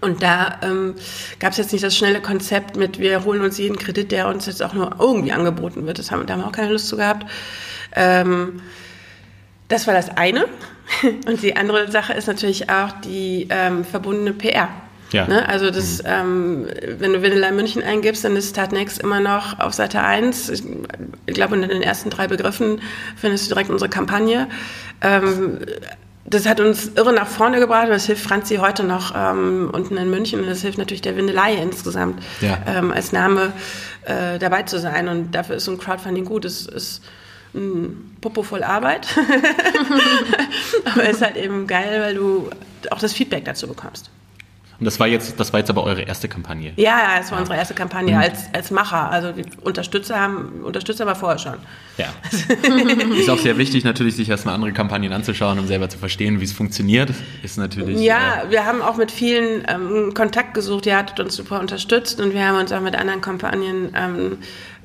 Und 0.00 0.22
da 0.22 0.60
ähm, 0.62 0.94
gab 1.40 1.52
es 1.52 1.58
jetzt 1.58 1.72
nicht 1.72 1.84
das 1.84 1.94
schnelle 1.94 2.22
Konzept 2.22 2.76
mit, 2.76 2.98
wir 2.98 3.22
holen 3.24 3.42
uns 3.42 3.58
jeden 3.58 3.76
Kredit, 3.76 4.10
der 4.10 4.28
uns 4.28 4.46
jetzt 4.46 4.62
auch 4.62 4.72
nur 4.72 4.96
irgendwie 4.98 5.32
angeboten 5.32 5.86
wird. 5.86 5.98
Das 5.98 6.10
haben, 6.10 6.24
da 6.24 6.32
haben 6.32 6.40
wir 6.40 6.46
auch 6.46 6.52
keine 6.52 6.72
Lust 6.72 6.88
zu 6.88 6.96
gehabt. 6.96 7.26
Ähm, 7.94 8.62
das 9.68 9.86
war 9.86 9.92
das 9.92 10.08
eine. 10.16 10.46
Und 11.26 11.42
die 11.42 11.54
andere 11.54 11.90
Sache 11.90 12.14
ist 12.14 12.28
natürlich 12.28 12.70
auch 12.70 12.92
die 13.04 13.46
ähm, 13.50 13.84
verbundene 13.84 14.32
PR. 14.32 14.70
Ja. 15.12 15.26
Ne? 15.26 15.48
Also 15.48 15.70
das, 15.70 16.02
mhm. 16.02 16.08
ähm, 16.08 16.66
wenn 16.98 17.12
du 17.12 17.22
Vanilla 17.22 17.50
München 17.50 17.82
eingibst, 17.82 18.24
dann 18.24 18.36
ist 18.36 18.50
Startnext 18.50 19.00
immer 19.00 19.20
noch 19.20 19.58
auf 19.58 19.74
Seite 19.74 20.00
1. 20.00 20.48
Ich, 20.50 20.62
ich 21.26 21.34
glaube, 21.34 21.54
unter 21.54 21.68
den 21.68 21.82
ersten 21.82 22.10
drei 22.10 22.28
Begriffen 22.28 22.80
findest 23.16 23.46
du 23.46 23.54
direkt 23.54 23.70
unsere 23.70 23.88
Kampagne. 23.88 24.48
Ähm, 25.00 25.58
das 26.24 26.46
hat 26.46 26.60
uns 26.60 26.92
irre 26.94 27.12
nach 27.12 27.26
vorne 27.26 27.58
gebracht. 27.58 27.88
Das 27.88 28.06
hilft 28.06 28.22
Franzi 28.22 28.56
heute 28.56 28.84
noch 28.84 29.14
ähm, 29.16 29.70
unten 29.72 29.96
in 29.96 30.10
München. 30.10 30.40
Und 30.40 30.46
das 30.46 30.60
hilft 30.60 30.78
natürlich 30.78 31.00
der 31.00 31.16
Windelei 31.16 31.54
insgesamt, 31.54 32.22
ja. 32.40 32.58
ähm, 32.66 32.92
als 32.92 33.12
Name 33.12 33.52
äh, 34.04 34.38
dabei 34.38 34.64
zu 34.64 34.78
sein. 34.78 35.08
Und 35.08 35.34
dafür 35.34 35.56
ist 35.56 35.64
so 35.64 35.70
ein 35.70 35.78
Crowdfunding 35.78 36.26
gut. 36.26 36.44
Es 36.44 36.66
ist 36.66 37.02
ein 37.54 38.16
Popo 38.20 38.42
voll 38.42 38.62
Arbeit. 38.62 39.06
Aber 40.84 41.04
es 41.04 41.16
ist 41.16 41.22
halt 41.22 41.36
eben 41.36 41.66
geil, 41.66 42.00
weil 42.02 42.14
du 42.14 42.50
auch 42.90 42.98
das 42.98 43.14
Feedback 43.14 43.46
dazu 43.46 43.66
bekommst. 43.66 44.10
Und 44.80 44.84
das 44.84 45.00
war 45.00 45.08
jetzt, 45.08 45.40
das 45.40 45.52
war 45.52 45.58
jetzt 45.58 45.70
aber 45.70 45.82
eure 45.82 46.02
erste 46.02 46.28
Kampagne. 46.28 46.72
Ja, 46.76 46.84
ja, 46.84 47.18
das 47.18 47.30
war 47.30 47.38
ja. 47.38 47.40
unsere 47.40 47.58
erste 47.58 47.74
Kampagne 47.74 48.16
als, 48.16 48.44
als 48.52 48.70
Macher. 48.70 49.10
Also 49.10 49.32
die 49.32 49.44
Unterstützer 49.62 50.20
haben, 50.20 50.62
Unterstützer 50.62 51.04
war 51.04 51.16
vorher 51.16 51.38
schon. 51.38 51.56
Ja. 51.96 52.06
ist 53.18 53.28
auch 53.28 53.38
sehr 53.38 53.58
wichtig, 53.58 53.82
natürlich, 53.82 54.14
sich 54.14 54.28
erstmal 54.28 54.54
andere 54.54 54.72
Kampagnen 54.72 55.12
anzuschauen, 55.12 55.58
um 55.58 55.66
selber 55.66 55.88
zu 55.88 55.98
verstehen, 55.98 56.38
wie 56.40 56.44
es 56.44 56.52
funktioniert. 56.52 57.12
Ist 57.42 57.58
natürlich. 57.58 57.98
Ja, 58.00 58.44
äh, 58.44 58.50
wir 58.50 58.66
haben 58.66 58.80
auch 58.80 58.96
mit 58.96 59.10
vielen 59.10 59.64
ähm, 59.66 60.14
Kontakt 60.14 60.54
gesucht. 60.54 60.86
Ihr 60.86 60.96
hattet 60.96 61.18
uns 61.18 61.34
super 61.34 61.58
unterstützt 61.58 62.20
und 62.20 62.32
wir 62.32 62.46
haben 62.46 62.58
uns 62.60 62.70
auch 62.70 62.80
mit 62.80 62.94
anderen 62.94 63.20
Kampagnen 63.20 63.92
ähm, 63.96 64.38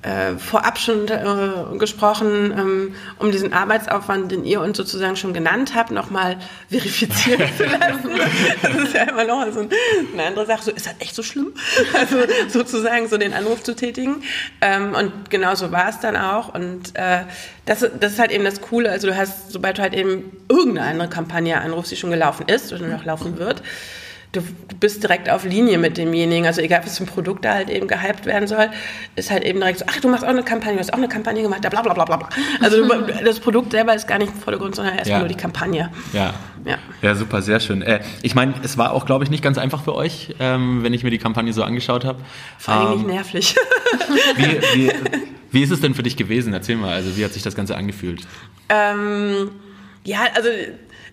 äh, 0.04 0.38
vorab 0.38 0.78
schon 0.78 1.08
äh, 1.08 1.78
gesprochen, 1.78 2.54
ähm, 2.58 2.96
um 3.20 3.32
diesen 3.32 3.54
Arbeitsaufwand, 3.54 4.32
den 4.32 4.44
ihr 4.44 4.62
uns 4.62 4.78
sozusagen 4.78 5.16
schon 5.16 5.34
genannt 5.34 5.74
habt, 5.76 5.92
nochmal 5.92 6.38
verifizieren 6.70 7.44
zu 7.58 7.64
lassen. 7.64 8.12
Das 8.62 8.76
ist 8.76 8.94
ja 8.94 9.04
immer 9.04 9.24
noch 9.24 9.52
so 9.52 9.62
eine 9.62 10.24
andere 10.24 10.46
Sache. 10.46 10.64
So, 10.64 10.72
ist 10.72 10.86
das 10.86 10.96
echt 11.00 11.16
so 11.16 11.24
schlimm? 11.24 11.54
Also 11.94 12.18
sozusagen 12.50 13.08
so 13.08 13.18
den 13.18 13.34
Anruf 13.34 13.64
zu 13.64 13.76
tätigen. 13.76 14.24
Ähm, 14.62 14.94
und 14.94 15.30
genau 15.30 15.56
so 15.56 15.72
war 15.72 15.90
es 15.90 16.00
dann 16.00 16.18
auch. 16.18 16.54
Und 16.54 16.96
äh, 16.96 17.22
das, 17.66 17.86
das 18.00 18.14
ist 18.14 18.20
halt 18.20 18.32
eben 18.32 18.44
das 18.44 18.62
Coole. 18.62 18.92
Also 18.92 19.08
du 19.08 19.16
hast, 19.16 19.52
sobald 19.52 19.78
du 19.78 19.82
halt 19.82 19.94
eben 19.94 20.36
irgendeine 20.50 20.90
andere 20.90 21.10
Kampagne 21.10 21.60
anrufst, 21.62 21.92
die 21.92 21.96
schon 21.96 22.12
gelaufen 22.12 22.48
ist 22.48 22.74
oder 22.74 22.88
noch 22.88 23.06
laufen 23.06 23.38
wird, 23.38 23.62
du 24.34 24.42
bist 24.80 25.04
direkt 25.04 25.30
auf 25.30 25.46
Linie 25.46 25.78
mit 25.78 25.98
demjenigen. 25.98 26.46
Also 26.46 26.62
egal, 26.62 26.82
was 26.84 26.98
für 26.98 27.04
ein 27.06 27.08
Produkt 27.08 27.46
da 27.46 27.54
halt 27.54 27.70
eben 27.70 27.88
gehypt 27.88 28.26
werden 28.26 28.48
soll, 28.48 28.70
ist 29.16 29.32
halt 29.32 29.46
eben 29.46 29.60
direkt 29.60 29.80
so, 29.80 29.86
ach, 29.88 30.02
du 30.02 30.10
machst 30.10 30.26
auch 30.26 30.30
eine 30.30 30.44
Kampagne, 30.44 30.74
du 30.74 30.80
hast 30.80 30.92
auch 30.92 30.98
eine 30.98 31.08
Kampagne 31.08 31.42
gemacht, 31.44 31.62
bla 31.62 31.70
bla 31.70 31.94
bla 31.94 32.04
bla. 32.04 32.30
Also 32.60 32.84
du, 32.84 33.14
das 33.26 33.40
Produkt 33.40 33.72
selber 33.72 33.96
ist 33.96 34.08
gar 34.08 34.18
nicht 34.18 34.34
im 34.34 34.40
Vordergrund, 34.40 34.76
sondern 34.76 34.96
erstmal 34.96 35.18
ja. 35.18 35.20
nur 35.20 35.30
die 35.30 35.36
Kampagne. 35.36 35.92
Ja. 36.12 36.34
ja. 36.66 36.78
Ja, 37.02 37.16
super, 37.16 37.42
sehr 37.42 37.60
schön. 37.60 37.84
Äh, 37.84 38.02
ich 38.24 38.34
meine, 38.34 38.56
es 38.64 38.78
war 38.78 38.92
auch, 38.92 39.06
glaube 39.06 39.24
ich, 39.24 39.30
nicht 39.30 39.44
ganz 39.44 39.58
einfach 39.58 39.84
für 39.84 39.94
euch, 39.94 40.36
ähm, 40.40 40.84
wenn 40.84 40.94
ich 40.94 41.04
mir 41.04 41.12
die 41.12 41.20
Kampagne 41.20 41.54
so 41.54 41.64
angeschaut 41.64 42.04
habe. 42.04 42.20
Vor 42.58 42.74
allem 42.74 42.92
ähm, 42.92 42.98
nicht 42.98 43.08
nervlich. 43.08 43.56
Wie, 44.36 44.44
wie, 44.74 44.92
wie 45.52 45.62
ist 45.62 45.72
es 45.72 45.82
denn 45.82 45.94
für 45.94 46.04
dich 46.04 46.18
gewesen? 46.18 46.54
Erzähl 46.54 46.76
mal, 46.76 46.94
also 46.94 47.16
wie 47.16 47.24
hat 47.24 47.32
sich 47.32 47.44
das 47.44 47.56
Ganze 47.56 47.76
angefühlt? 47.76 48.26
Ähm 48.70 49.52
Ja, 50.04 50.22
also 50.36 50.50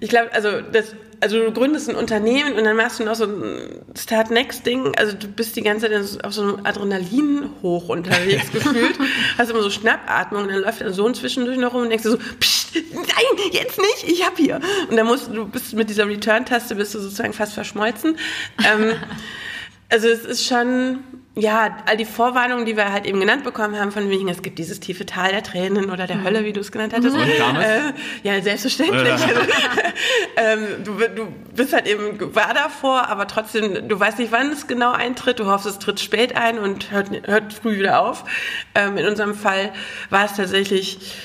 ich 0.01 0.09
glaube, 0.09 0.33
also 0.33 0.63
das 0.63 0.95
also 1.21 1.39
du 1.39 1.53
gründest 1.53 1.89
ein 1.89 1.97
Unternehmen 1.97 2.55
und 2.55 2.65
dann 2.65 2.77
machst 2.77 2.99
du 2.99 3.05
noch 3.05 3.15
so 3.15 3.25
ein 3.25 3.83
Start 3.97 4.31
Next 4.31 4.65
Ding. 4.67 4.95
Also 4.97 5.17
du 5.17 5.29
bist 5.29 5.55
die 5.57 5.63
ganze 5.63 5.89
Zeit 5.91 6.25
auf 6.25 6.33
so 6.33 6.43
einem 6.43 6.61
Adrenalin 6.65 7.51
hoch 7.63 7.89
unterwegs 7.89 8.51
gefühlt. 8.53 8.99
Hast 9.37 9.51
immer 9.51 9.63
so 9.63 9.71
Schnappatmung 9.71 10.45
und 10.45 10.49
dann 10.49 10.63
läuft 10.63 10.81
dein 10.81 10.93
Sohn 10.93 11.15
zwischendurch 11.15 11.59
noch 11.59 11.75
rum 11.75 11.83
und 11.83 11.91
denkst 11.91 12.05
du 12.05 12.13
so, 12.13 12.19
Psst, 12.39 12.75
nein, 12.93 13.51
jetzt 13.53 13.79
nicht, 13.79 14.05
ich 14.07 14.27
hab 14.27 14.37
hier. 14.37 14.61
Und 14.89 14.97
dann 14.97 15.07
musst 15.07 15.29
du 15.29 15.47
bist 15.47 15.75
mit 15.75 15.91
dieser 15.91 16.09
Return-Taste 16.09 16.75
bist 16.75 16.95
du 16.95 17.01
sozusagen 17.01 17.33
fast 17.33 17.53
verschmolzen. 17.53 18.17
Ähm, 18.59 18.95
also 19.91 20.09
es 20.09 20.25
ist 20.25 20.47
schon, 20.47 21.01
ja, 21.41 21.79
all 21.87 21.97
die 21.97 22.05
Vorwarnungen, 22.05 22.67
die 22.67 22.77
wir 22.77 22.93
halt 22.93 23.07
eben 23.07 23.19
genannt 23.21 23.45
bekommen 23.45 23.79
haben, 23.79 23.93
von 23.93 24.09
wegen, 24.11 24.29
es 24.29 24.43
gibt 24.43 24.59
dieses 24.59 24.81
tiefe 24.81 25.07
Tal 25.07 25.31
der 25.31 25.43
Tränen 25.43 25.91
oder 25.91 26.07
der 26.07 26.17
mhm. 26.17 26.25
Hölle, 26.25 26.45
wie 26.45 26.53
du 26.53 26.61
es 26.61 26.71
genannt 26.71 26.93
hattest. 26.95 27.15
Und? 27.15 27.23
Äh, 27.23 27.93
ja, 28.23 28.41
selbstverständlich. 28.41 29.21
ähm, 30.37 30.67
du, 30.85 30.93
du, 31.15 31.29
bist 31.55 31.73
halt 31.73 31.87
eben 31.87 32.35
war 32.35 32.55
davor, 32.55 33.09
aber 33.09 33.27
trotzdem, 33.27 33.89
du 33.89 33.99
weißt 33.99 34.19
nicht, 34.19 34.33
wann 34.33 34.53
es 34.53 34.67
genau 34.67 34.93
eintritt. 34.93 35.41
Du 35.41 35.47
hoffst, 35.47 35.67
es 35.67 35.79
tritt 35.79 36.01
spät 36.01 36.37
ein 36.37 36.59
und 36.59 36.91
hört, 36.91 37.11
hört 37.27 37.53
früh 37.53 37.79
wieder 37.79 38.01
auf. 38.01 38.25
Ähm, 38.75 38.97
in 38.97 39.07
unserem 39.07 39.35
Fall 39.35 39.73
war 40.11 40.27
es 40.27 40.35
tatsächlich 40.35 41.17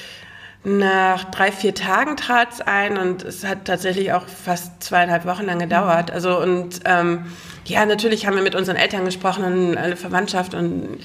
nach 0.63 1.25
drei, 1.25 1.51
vier 1.51 1.75
Tagen 1.75 2.17
trat 2.17 2.54
es 2.54 2.62
ein 2.62 2.97
und 2.97 3.23
es 3.23 3.45
hat 3.45 3.65
tatsächlich 3.65 4.13
auch 4.13 4.28
fast 4.28 4.84
zweieinhalb 4.84 5.25
Wochen 5.25 5.45
lang 5.45 5.60
gedauert. 5.60 6.10
Also 6.10 6.41
und 6.41 6.80
ähm, 6.86 7.25
ja, 7.65 7.86
natürlich 7.86 8.25
haben 8.25 8.36
wir 8.36 8.43
mit 8.43 8.56
unseren 8.56 8.75
Eltern 8.75 9.06
gesprochen 9.06 9.43
und 9.43 9.78
alle 9.78 9.95
Verwandtschaft 9.95 10.54
und 10.54 10.99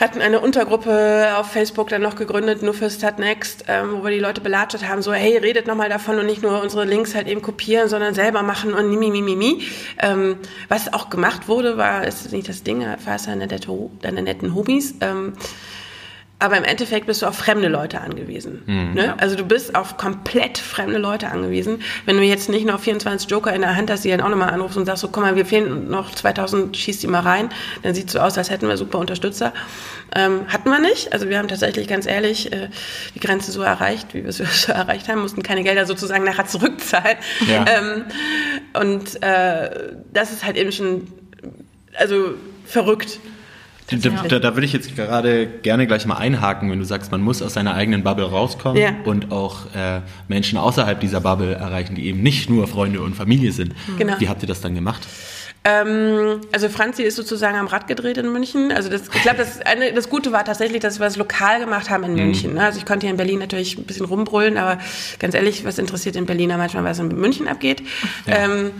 hatten 0.00 0.22
eine 0.22 0.40
Untergruppe 0.40 1.34
auf 1.36 1.52
Facebook 1.52 1.90
dann 1.90 2.00
noch 2.00 2.16
gegründet, 2.16 2.62
nur 2.62 2.72
für 2.72 2.88
Statnext, 2.88 3.64
ähm, 3.68 3.92
wo 3.92 4.04
wir 4.04 4.10
die 4.10 4.18
Leute 4.18 4.40
belatscht 4.40 4.82
haben, 4.82 5.02
so, 5.02 5.12
hey, 5.12 5.36
redet 5.36 5.66
nochmal 5.66 5.90
davon 5.90 6.18
und 6.18 6.24
nicht 6.24 6.42
nur 6.42 6.62
unsere 6.62 6.86
Links 6.86 7.14
halt 7.14 7.28
eben 7.28 7.42
kopieren, 7.42 7.88
sondern 7.88 8.14
selber 8.14 8.42
machen 8.42 8.72
und 8.72 8.88
mi, 8.88 9.10
mi, 9.10 9.20
mi, 9.20 9.36
mi. 9.36 9.62
Ähm, 9.98 10.36
was 10.68 10.90
auch 10.92 11.10
gemacht 11.10 11.48
wurde, 11.48 11.76
war, 11.76 12.06
ist 12.06 12.32
nicht 12.32 12.48
das 12.48 12.62
Ding, 12.62 12.80
war 12.80 13.14
es 13.14 13.24
deine, 13.24 13.46
deine 13.46 14.22
netten 14.22 14.54
Hobbys. 14.54 14.94
Ähm, 15.02 15.34
aber 16.40 16.56
im 16.56 16.64
Endeffekt 16.64 17.06
bist 17.06 17.20
du 17.20 17.26
auf 17.26 17.36
fremde 17.36 17.68
Leute 17.68 18.00
angewiesen. 18.00 18.62
Mhm. 18.66 18.94
Ne? 18.94 19.14
Also 19.18 19.36
du 19.36 19.44
bist 19.44 19.74
auf 19.74 19.98
komplett 19.98 20.56
fremde 20.56 20.98
Leute 20.98 21.28
angewiesen. 21.28 21.82
Wenn 22.06 22.16
du 22.16 22.22
jetzt 22.22 22.48
nicht 22.48 22.66
noch 22.66 22.80
24 22.80 23.30
Joker 23.30 23.52
in 23.52 23.60
der 23.60 23.76
Hand 23.76 23.90
hast, 23.90 24.04
die 24.04 24.10
dann 24.10 24.22
auch 24.22 24.30
nochmal 24.30 24.48
anrufst 24.48 24.78
und 24.78 24.86
sagst 24.86 25.02
so, 25.02 25.08
komm 25.08 25.22
mal, 25.22 25.36
wir 25.36 25.44
fehlen 25.44 25.90
noch 25.90 26.10
2000, 26.10 26.74
schieß 26.74 26.98
die 26.98 27.08
mal 27.08 27.20
rein, 27.20 27.50
dann 27.82 27.94
sieht 27.94 28.10
so 28.10 28.20
aus, 28.20 28.38
als 28.38 28.48
hätten 28.48 28.68
wir 28.68 28.78
super 28.78 28.98
Unterstützer. 28.98 29.52
Ähm, 30.16 30.46
hatten 30.48 30.70
wir 30.70 30.80
nicht. 30.80 31.12
Also 31.12 31.28
wir 31.28 31.38
haben 31.38 31.48
tatsächlich 31.48 31.86
ganz 31.86 32.06
ehrlich 32.06 32.50
äh, 32.52 32.70
die 33.14 33.20
Grenze 33.20 33.52
so 33.52 33.60
erreicht, 33.60 34.14
wie 34.14 34.22
wir 34.22 34.30
es 34.30 34.38
so 34.62 34.72
erreicht 34.72 35.08
haben, 35.08 35.20
mussten 35.20 35.42
keine 35.42 35.62
Gelder 35.62 35.84
sozusagen 35.84 36.24
nachher 36.24 36.46
zurückzahlen. 36.46 37.18
Ja. 37.46 37.66
Ähm, 37.66 38.04
und 38.72 39.22
äh, 39.22 39.92
das 40.10 40.32
ist 40.32 40.44
halt 40.44 40.56
eben 40.56 40.72
schon, 40.72 41.06
also 41.98 42.34
verrückt. 42.64 43.20
Da, 43.90 44.10
da, 44.28 44.38
da, 44.38 44.54
würde 44.54 44.66
ich 44.66 44.72
jetzt 44.72 44.94
gerade 44.94 45.46
gerne 45.46 45.86
gleich 45.86 46.06
mal 46.06 46.16
einhaken, 46.16 46.70
wenn 46.70 46.78
du 46.78 46.84
sagst, 46.84 47.10
man 47.10 47.20
muss 47.20 47.42
aus 47.42 47.54
seiner 47.54 47.74
eigenen 47.74 48.02
Bubble 48.02 48.26
rauskommen 48.26 48.80
ja. 48.80 48.94
und 49.04 49.32
auch 49.32 49.66
äh, 49.74 50.00
Menschen 50.28 50.58
außerhalb 50.58 51.00
dieser 51.00 51.20
Bubble 51.20 51.54
erreichen, 51.54 51.94
die 51.94 52.06
eben 52.06 52.22
nicht 52.22 52.48
nur 52.48 52.68
Freunde 52.68 53.00
und 53.00 53.16
Familie 53.16 53.52
sind. 53.52 53.74
Mhm. 53.88 53.98
Genau. 53.98 54.14
Wie 54.18 54.28
habt 54.28 54.42
ihr 54.42 54.48
das 54.48 54.60
dann 54.60 54.74
gemacht? 54.74 55.06
Ähm, 55.62 56.40
also 56.52 56.70
Franzi 56.70 57.02
ist 57.02 57.16
sozusagen 57.16 57.56
am 57.56 57.66
Rad 57.66 57.86
gedreht 57.86 58.16
in 58.16 58.32
München. 58.32 58.72
Also 58.72 58.88
das, 58.88 59.02
ich 59.14 59.22
glaube, 59.22 59.38
das, 59.38 59.60
das 59.94 60.08
Gute 60.08 60.32
war 60.32 60.44
tatsächlich, 60.44 60.80
dass 60.80 61.00
wir 61.00 61.06
es 61.06 61.16
lokal 61.16 61.60
gemacht 61.60 61.90
haben 61.90 62.04
in 62.04 62.12
mhm. 62.12 62.16
München. 62.16 62.54
Ne? 62.54 62.64
Also 62.64 62.78
ich 62.78 62.86
konnte 62.86 63.04
hier 63.04 63.10
in 63.10 63.18
Berlin 63.18 63.40
natürlich 63.40 63.76
ein 63.76 63.84
bisschen 63.84 64.06
rumbrüllen, 64.06 64.56
aber 64.56 64.78
ganz 65.18 65.34
ehrlich, 65.34 65.64
was 65.64 65.78
interessiert 65.78 66.16
in 66.16 66.24
Berliner 66.24 66.56
manchmal, 66.56 66.84
was 66.84 66.98
in 66.98 67.08
München 67.08 67.46
abgeht. 67.46 67.82
Ja. 68.26 68.44
Ähm, 68.44 68.70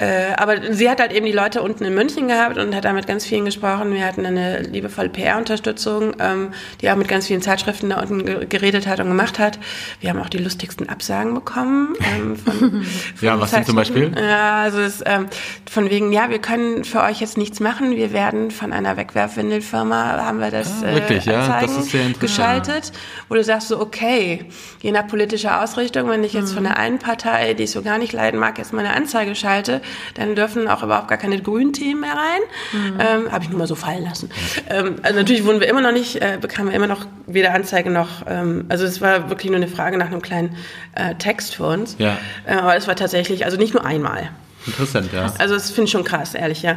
äh, 0.00 0.32
aber 0.38 0.72
sie 0.72 0.88
hat 0.88 0.98
halt 0.98 1.12
eben 1.12 1.26
die 1.26 1.32
Leute 1.32 1.60
unten 1.60 1.84
in 1.84 1.94
München 1.94 2.26
gehabt 2.26 2.56
und 2.56 2.74
hat 2.74 2.86
da 2.86 2.92
mit 2.94 3.06
ganz 3.06 3.26
vielen 3.26 3.44
gesprochen. 3.44 3.92
Wir 3.92 4.06
hatten 4.06 4.24
eine 4.24 4.62
liebevolle 4.62 5.10
PR-Unterstützung, 5.10 6.14
ähm, 6.18 6.54
die 6.80 6.90
auch 6.90 6.96
mit 6.96 7.06
ganz 7.06 7.26
vielen 7.26 7.42
Zeitschriften 7.42 7.90
da 7.90 8.00
unten 8.00 8.48
geredet 8.48 8.86
hat 8.86 9.00
und 9.00 9.08
gemacht 9.08 9.38
hat. 9.38 9.58
Wir 10.00 10.08
haben 10.08 10.18
auch 10.18 10.30
die 10.30 10.38
lustigsten 10.38 10.88
Absagen 10.88 11.34
bekommen. 11.34 11.94
Ähm, 12.00 12.36
von, 12.36 12.54
von 13.14 13.28
ja, 13.28 13.38
was 13.38 13.50
sind 13.50 13.66
zum 13.66 13.76
Beispiel? 13.76 14.10
Ja, 14.18 14.62
also 14.62 14.80
es, 14.80 15.02
ähm, 15.04 15.26
von 15.70 15.90
wegen, 15.90 16.14
ja, 16.14 16.30
wir 16.30 16.38
können 16.38 16.84
für 16.84 17.02
euch 17.02 17.20
jetzt 17.20 17.36
nichts 17.36 17.60
machen. 17.60 17.94
Wir 17.94 18.14
werden 18.14 18.50
von 18.50 18.72
einer 18.72 18.96
Wegwerfwindelfirma, 18.96 20.24
haben 20.24 20.40
wir 20.40 20.50
das 20.50 20.82
ah, 20.82 20.94
wirklich, 20.94 21.26
äh, 21.26 21.32
ja, 21.32 21.60
das 21.60 21.76
ist 21.76 21.90
sehr 21.90 22.08
geschaltet, 22.18 22.92
wo 23.28 23.34
du 23.34 23.44
sagst 23.44 23.68
so, 23.68 23.78
okay, 23.78 24.46
je 24.80 24.92
nach 24.92 25.06
politischer 25.06 25.62
Ausrichtung, 25.62 26.08
wenn 26.08 26.24
ich 26.24 26.32
jetzt 26.32 26.52
mhm. 26.52 26.54
von 26.54 26.64
der 26.64 26.78
einen 26.78 26.98
Partei, 26.98 27.52
die 27.52 27.64
ich 27.64 27.70
so 27.70 27.82
gar 27.82 27.98
nicht 27.98 28.14
leiden 28.14 28.40
mag, 28.40 28.56
jetzt 28.56 28.72
mal 28.72 28.82
eine 28.82 28.96
Anzeige 28.96 29.34
schalte, 29.34 29.82
dann 30.14 30.34
dürfen 30.34 30.68
auch 30.68 30.82
überhaupt 30.82 31.08
gar 31.08 31.18
keine 31.18 31.40
grünen 31.40 31.72
Themen 31.72 32.00
mehr 32.00 32.12
rein. 32.12 32.40
Mhm. 32.72 32.98
Ähm, 33.00 33.32
Habe 33.32 33.44
ich 33.44 33.50
nur 33.50 33.58
mal 33.58 33.66
so 33.66 33.74
fallen 33.74 34.04
lassen. 34.04 34.30
Ähm, 34.68 34.96
also 35.02 35.18
natürlich 35.18 35.44
wurden 35.44 35.60
wir 35.60 35.68
immer 35.68 35.80
noch 35.80 35.92
nicht, 35.92 36.16
äh, 36.16 36.38
bekamen 36.40 36.70
wir 36.70 36.76
immer 36.76 36.86
noch 36.86 37.06
weder 37.26 37.54
Anzeige 37.54 37.90
noch, 37.90 38.26
ähm, 38.26 38.66
also 38.68 38.84
es 38.84 39.00
war 39.00 39.30
wirklich 39.30 39.50
nur 39.50 39.56
eine 39.56 39.68
Frage 39.68 39.98
nach 39.98 40.06
einem 40.06 40.22
kleinen 40.22 40.56
äh, 40.94 41.14
Text 41.16 41.54
für 41.54 41.66
uns. 41.66 41.96
Ja. 41.98 42.18
Äh, 42.46 42.54
aber 42.54 42.76
es 42.76 42.86
war 42.88 42.96
tatsächlich, 42.96 43.44
also 43.44 43.56
nicht 43.56 43.74
nur 43.74 43.84
einmal. 43.84 44.30
Interessant, 44.66 45.12
ja. 45.12 45.32
Also 45.38 45.54
das 45.54 45.70
finde 45.70 45.84
ich 45.84 45.90
schon 45.90 46.04
krass, 46.04 46.34
ehrlich, 46.34 46.62
ja. 46.62 46.76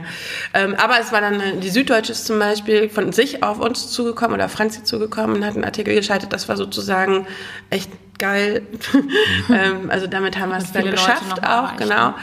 Ähm, 0.53 0.75
aber 0.75 0.99
es 1.01 1.11
war 1.11 1.21
dann, 1.21 1.39
äh, 1.39 1.57
die 1.57 1.69
Süddeutsche 1.69 2.13
ist 2.13 2.25
zum 2.25 2.39
Beispiel 2.39 2.89
von 2.89 3.11
sich 3.11 3.43
auf 3.43 3.59
uns 3.59 3.91
zugekommen 3.91 4.35
oder 4.35 4.47
Franzi 4.47 4.83
zugekommen 4.83 5.37
und 5.37 5.45
hat 5.45 5.55
einen 5.55 5.65
Artikel 5.65 5.93
geschaltet, 5.93 6.31
das 6.31 6.47
war 6.47 6.55
sozusagen 6.55 7.27
echt 7.69 7.89
geil. 8.23 8.61
ähm, 9.49 9.89
also 9.89 10.07
damit 10.07 10.39
haben 10.39 10.51
wir 10.51 10.57
es 10.57 10.71
dann 10.71 10.89
geschafft 10.89 11.45
auch, 11.45 11.75
genau. 11.75 12.13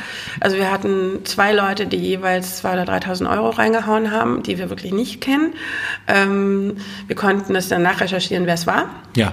Also 0.41 0.57
wir 0.57 0.71
hatten 0.71 1.27
zwei 1.27 1.53
Leute, 1.53 1.87
die 1.87 1.99
jeweils 1.99 2.65
2.000 2.65 2.73
oder 2.73 2.93
3.000 2.95 3.31
Euro 3.31 3.51
reingehauen 3.51 4.11
haben, 4.11 4.43
die 4.43 4.57
wir 4.57 4.71
wirklich 4.71 4.93
nicht 4.93 5.21
kennen. 5.21 5.53
Ähm, 6.09 6.79
wir 7.07 7.17
konnten 7.17 7.53
das 7.53 7.69
dann 7.69 7.83
nachrecherchieren, 7.83 8.47
wer 8.47 8.55
es 8.55 8.67
war. 8.67 8.87
Ja. 9.15 9.33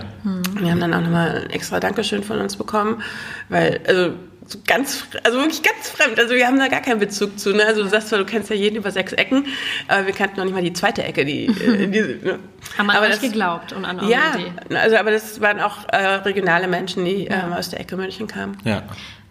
Wir 0.60 0.72
haben 0.72 0.82
dann 0.82 0.94
auch 0.94 1.00
nochmal 1.00 1.44
ein 1.46 1.50
extra 1.52 1.80
Dankeschön 1.80 2.22
von 2.22 2.42
uns 2.42 2.58
bekommen, 2.58 3.02
weil, 3.48 3.80
also 3.88 4.12
so 4.48 4.60
ganz, 4.66 5.04
also 5.24 5.40
wirklich 5.40 5.62
ganz 5.62 5.90
fremd. 5.90 6.18
Also 6.20 6.34
wir 6.34 6.48
haben 6.48 6.58
da 6.58 6.70
gar 6.70 6.82
keinen 6.82 7.00
Bezug 7.00 7.38
zu. 7.38 7.52
Ne? 7.52 7.66
Also 7.66 7.84
du 7.84 7.90
sagst 7.90 8.10
zwar, 8.10 8.20
du 8.20 8.26
kennst 8.26 8.50
ja 8.50 8.56
jeden 8.56 8.78
über 8.78 8.92
sechs 8.92 9.12
Ecken, 9.14 9.46
aber 9.88 10.08
wir 10.08 10.14
kannten 10.14 10.38
noch 10.38 10.46
nicht 10.46 10.54
mal 10.54 10.64
die 10.64 10.74
zweite 10.74 11.04
Ecke. 11.04 11.26
Die, 11.26 11.46
äh, 11.46 11.88
die, 11.88 12.26
ne? 12.26 12.40
Haben 12.78 12.90
aber 12.90 13.10
nicht 13.10 13.22
geglaubt 13.22 13.74
und 13.74 13.84
an 13.84 14.00
eure 14.00 14.10
ja, 14.10 14.36
Idee. 14.36 14.76
also 14.76 14.96
aber 14.96 15.12
das 15.12 15.42
waren 15.42 15.60
auch 15.60 15.88
äh, 15.90 15.98
regionale 15.98 16.68
Menschen, 16.68 17.04
die 17.04 17.26
ja. 17.26 17.46
ähm, 17.46 17.54
aus 17.54 17.70
der 17.70 17.82
Ecke 17.82 17.98
München 17.98 18.28
kamen. 18.28 18.58
Ja. 18.64 18.84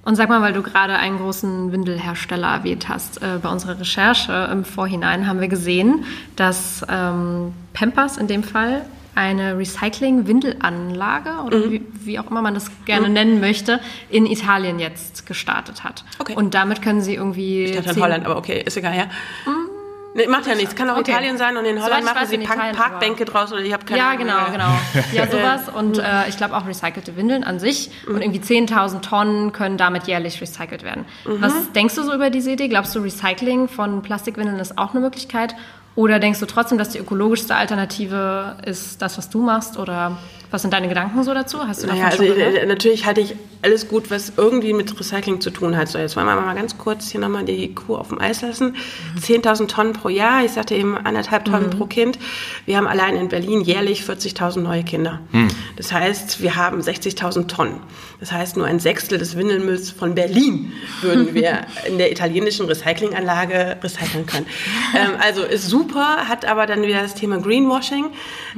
Und 0.05 0.15
sag 0.15 0.29
mal, 0.29 0.41
weil 0.41 0.53
du 0.53 0.63
gerade 0.63 0.95
einen 0.95 1.19
großen 1.19 1.73
Windelhersteller 1.73 2.47
erwähnt 2.49 2.89
hast, 2.89 3.23
äh, 3.23 3.39
bei 3.43 3.49
unserer 3.49 3.81
Recherche 3.81 4.49
im 4.53 4.65
Vorhinein 4.65 5.27
haben 5.27 5.41
wir 5.41 5.49
gesehen, 5.49 6.05
dass 6.37 6.87
ähm, 6.89 7.55
Pampers 7.73 8.17
in 8.17 8.29
dem 8.29 8.45
Fall 8.45 8.83
eine 9.17 9.59
Recycling-Windelanlage 9.59 11.43
oder 11.45 11.59
mhm. 11.59 11.71
wie, 11.73 11.83
wie, 12.05 12.19
auch 12.19 12.31
immer 12.31 12.43
man 12.43 12.55
das 12.55 12.71
gerne 12.85 13.09
mhm. 13.09 13.15
nennen 13.15 13.41
möchte, 13.41 13.81
in 14.11 14.27
Italien 14.27 14.79
jetzt 14.79 15.27
gestartet 15.27 15.85
hat. 15.85 16.05
Okay. 16.19 16.35
Und 16.35 16.55
damit 16.55 16.83
können 16.83 17.01
sie 17.01 17.15
irgendwie. 17.15 17.65
Ich 17.65 17.77
dachte 17.77 17.91
in 17.91 18.03
Holland, 18.03 18.27
aber 18.27 18.37
okay, 18.37 18.63
ist 18.65 18.77
egal, 18.77 18.97
ja. 18.97 19.07
Mhm. 19.47 19.71
Nee, 20.17 20.29
macht 20.29 20.47
ja 20.47 20.55
nichts. 20.55 20.75
Kann 20.75 20.89
auch 20.89 20.97
okay. 20.97 21.11
Italien 21.11 21.37
sein 21.37 21.59
und 21.59 21.67
in 21.67 21.83
Holland 21.83 22.07
so, 22.07 22.15
machen 22.15 22.27
sie 22.27 22.39
Park 22.39 22.75
Parkbänke 22.75 23.27
draus 23.27 23.53
oder 23.53 23.61
ich 23.61 23.73
habe 23.75 23.85
keine 23.85 23.99
Ja, 23.99 24.09
Ahnung. 24.11 24.21
genau, 24.21 24.47
genau. 24.51 24.71
Ja, 25.13 25.27
sowas 25.31 25.69
und 25.69 25.99
äh, 25.99 26.29
ich 26.29 26.39
glaube 26.39 26.57
auch 26.57 26.67
recycelte 26.67 27.17
Windeln 27.17 27.45
an 27.45 27.59
sich 27.59 27.91
mhm. 28.07 28.15
und 28.15 28.23
irgendwie 28.23 28.41
10.000 28.41 29.03
Tonnen 29.03 29.53
können 29.53 29.77
damit 29.77 30.05
jährlich 30.05 30.41
recycelt 30.41 30.85
werden. 30.85 31.05
Mhm. 31.27 31.43
Was 31.43 31.73
denkst 31.73 31.95
du 31.97 32.03
so 32.03 32.15
über 32.15 32.31
diese 32.31 32.53
Idee? 32.53 32.69
Glaubst 32.69 32.95
du, 32.95 33.01
Recycling 33.01 33.69
von 33.69 34.01
Plastikwindeln 34.01 34.59
ist 34.59 34.79
auch 34.79 34.93
eine 34.93 35.01
Möglichkeit 35.01 35.55
oder 35.97 36.21
denkst 36.21 36.41
du 36.41 36.47
trotzdem, 36.47 36.79
dass 36.79 36.91
die 36.91 36.99
ökologischste 36.99 37.57
Alternative 37.57 38.57
ist 38.65 39.01
das, 39.03 39.17
was 39.17 39.31
du 39.31 39.43
machst? 39.43 39.79
Oder 39.79 40.19
was 40.51 40.63
sind 40.63 40.73
deine 40.73 40.89
Gedanken 40.89 41.23
so 41.23 41.35
dazu? 41.35 41.67
Hast 41.67 41.83
du 41.83 41.87
naja, 41.87 42.07
also 42.07 42.23
ich, 42.23 42.67
natürlich 42.67 43.05
halte 43.07 43.21
ich 43.21 43.35
alles 43.63 43.89
gut, 43.89 44.11
was 44.11 44.35
irgendwie 44.37 44.73
mit 44.73 44.99
Recycling 44.99 45.41
zu 45.41 45.51
tun 45.51 45.77
hat. 45.77 45.89
So, 45.89 45.99
jetzt 45.99 46.17
wollen 46.17 46.27
wir 46.27 46.37
mal 46.37 46.55
ganz 46.55 46.79
kurz 46.79 47.11
hier 47.11 47.21
nochmal 47.21 47.45
die 47.45 47.75
Kuh 47.75 47.97
auf 47.97 48.09
dem 48.09 48.21
Eis 48.21 48.43
lassen. 48.43 48.77
Mhm. 49.15 49.19
10.000 49.19 49.67
Tonnen 49.67 49.93
pro 49.93 50.09
Jahr, 50.09 50.45
ich 50.45 50.53
sagte 50.53 50.75
eben 50.75 50.97
anderthalb 50.97 51.45
Tonnen 51.47 51.67
mhm. 51.67 51.79
pro 51.79 51.87
Kind. 51.87 52.19
Wir 52.65 52.77
haben 52.77 52.87
allein 52.87 53.17
in 53.17 53.29
Berlin 53.29 53.63
jährlich 53.63 54.03
40.000 54.03 54.61
neue 54.61 54.85
Kinder. 54.85 55.21
Mhm. 55.33 55.49
Das 55.77 55.93
heißt, 55.93 56.43
wir 56.43 56.57
haben 56.57 56.81
60.000 56.81 57.49
Tonnen. 57.49 57.81
Das 58.21 58.33
heißt, 58.33 58.57
nur 58.57 58.67
ein 58.67 58.79
Sechstel 58.79 59.19
des 59.19 59.37
Windelmülls 59.37 59.91
von 59.91 60.15
Berlin 60.15 60.73
würden 61.03 61.35
wir 61.35 61.67
in 61.87 61.99
der 61.99 62.13
italienischen 62.13 62.67
Recyclinganlage 62.67 63.79
recyceln 63.83 64.27
können. 64.27 64.47
Ähm, 64.95 65.13
also 65.21 65.43
ist 65.43 65.69
super, 65.69 66.29
hat 66.29 66.45
aber 66.45 66.67
dann 66.67 66.83
wieder 66.83 67.03
das 67.03 67.15
Thema 67.15 67.39
Greenwashing, 67.39 68.07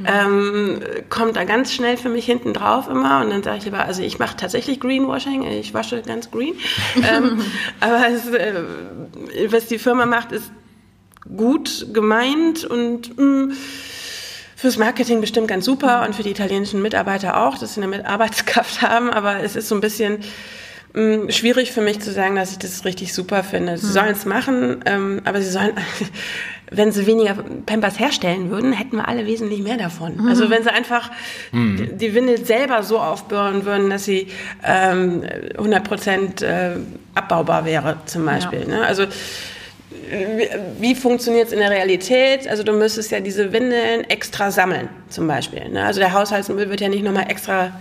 ähm, 0.05 0.81
kommt 1.09 1.35
da 1.35 1.43
ganz 1.43 1.73
schnell 1.79 1.95
für 1.95 2.09
mich 2.09 2.25
hinten 2.25 2.53
drauf 2.53 2.89
immer 2.89 3.21
und 3.21 3.29
dann 3.29 3.41
sage 3.41 3.57
ich 3.59 3.63
lieber, 3.63 3.85
also 3.85 4.01
ich 4.01 4.19
mache 4.19 4.35
tatsächlich 4.35 4.81
Greenwashing, 4.81 5.43
ich 5.43 5.73
wasche 5.73 6.01
ganz 6.01 6.29
green, 6.29 6.55
ähm, 6.97 7.41
aber 7.79 8.09
es, 8.09 8.27
äh, 8.27 8.63
was 9.47 9.67
die 9.67 9.79
Firma 9.79 10.05
macht, 10.05 10.33
ist 10.33 10.51
gut 11.35 11.87
gemeint 11.93 12.65
und 12.65 13.17
mh, 13.17 13.23
mm, 13.25 13.53
fürs 14.57 14.77
Marketing 14.77 15.21
bestimmt 15.21 15.47
ganz 15.47 15.63
super 15.63 16.05
und 16.05 16.15
für 16.15 16.23
die 16.23 16.31
italienischen 16.31 16.81
Mitarbeiter 16.81 17.41
auch, 17.41 17.57
dass 17.57 17.75
sie 17.75 17.81
eine 17.81 18.05
Arbeitskraft 18.05 18.81
haben, 18.81 19.09
aber 19.09 19.41
es 19.41 19.55
ist 19.55 19.69
so 19.69 19.75
ein 19.75 19.81
bisschen 19.81 20.19
mh, 20.93 21.01
mm, 21.01 21.31
schwierig 21.31 21.71
für 21.71 21.81
mich 21.81 22.01
zu 22.01 22.11
sagen, 22.11 22.35
dass 22.35 22.51
ich 22.51 22.59
das 22.59 22.83
richtig 22.83 23.13
super 23.13 23.43
finde. 23.45 23.77
Sie 23.77 23.87
mhm. 23.87 23.91
sollen 23.91 24.11
es 24.11 24.25
machen, 24.25 24.83
ähm, 24.85 25.21
aber 25.23 25.41
sie 25.41 25.49
sollen, 25.49 25.71
wenn 26.71 26.91
sie 26.91 27.07
weniger 27.07 27.35
Pampers 27.65 27.99
herstellen 27.99 28.51
würden, 28.51 28.73
hätten 28.73 28.97
wir 28.97 29.07
alle 29.07 29.25
wesentlich 29.25 29.61
mehr 29.61 29.77
davon. 29.77 30.17
Mhm. 30.17 30.27
Also 30.27 30.49
wenn 30.49 30.63
sie 30.63 30.69
einfach 30.69 31.11
mhm. 31.51 31.97
die, 31.97 32.13
Windel 32.13 32.45
selber 32.45 32.83
so 32.83 32.99
aufbürden 32.99 33.65
würden, 33.65 33.89
dass 33.89 34.05
sie 34.05 34.27
ähm, 34.63 35.23
100 35.57 35.83
Prozent 35.83 36.41
äh, 36.41 36.77
abbaubar 37.15 37.65
wäre, 37.65 37.97
zum 38.05 38.25
Beispiel. 38.25 38.61
Ja. 38.61 38.67
Ne? 38.67 38.85
Also 38.85 39.05
wie 40.79 40.95
funktioniert 40.95 41.47
es 41.47 41.53
in 41.53 41.59
der 41.59 41.69
Realität? 41.69 42.47
Also 42.47 42.63
du 42.63 42.73
müsstest 42.73 43.11
ja 43.11 43.19
diese 43.19 43.51
Windeln 43.53 44.03
extra 44.09 44.51
sammeln, 44.51 44.89
zum 45.09 45.27
Beispiel. 45.27 45.69
Ne? 45.69 45.85
Also 45.85 45.99
der 45.99 46.13
Haushaltsmüll 46.13 46.69
wird 46.69 46.81
ja 46.81 46.89
nicht 46.89 47.03
nochmal 47.03 47.29
extra, 47.29 47.71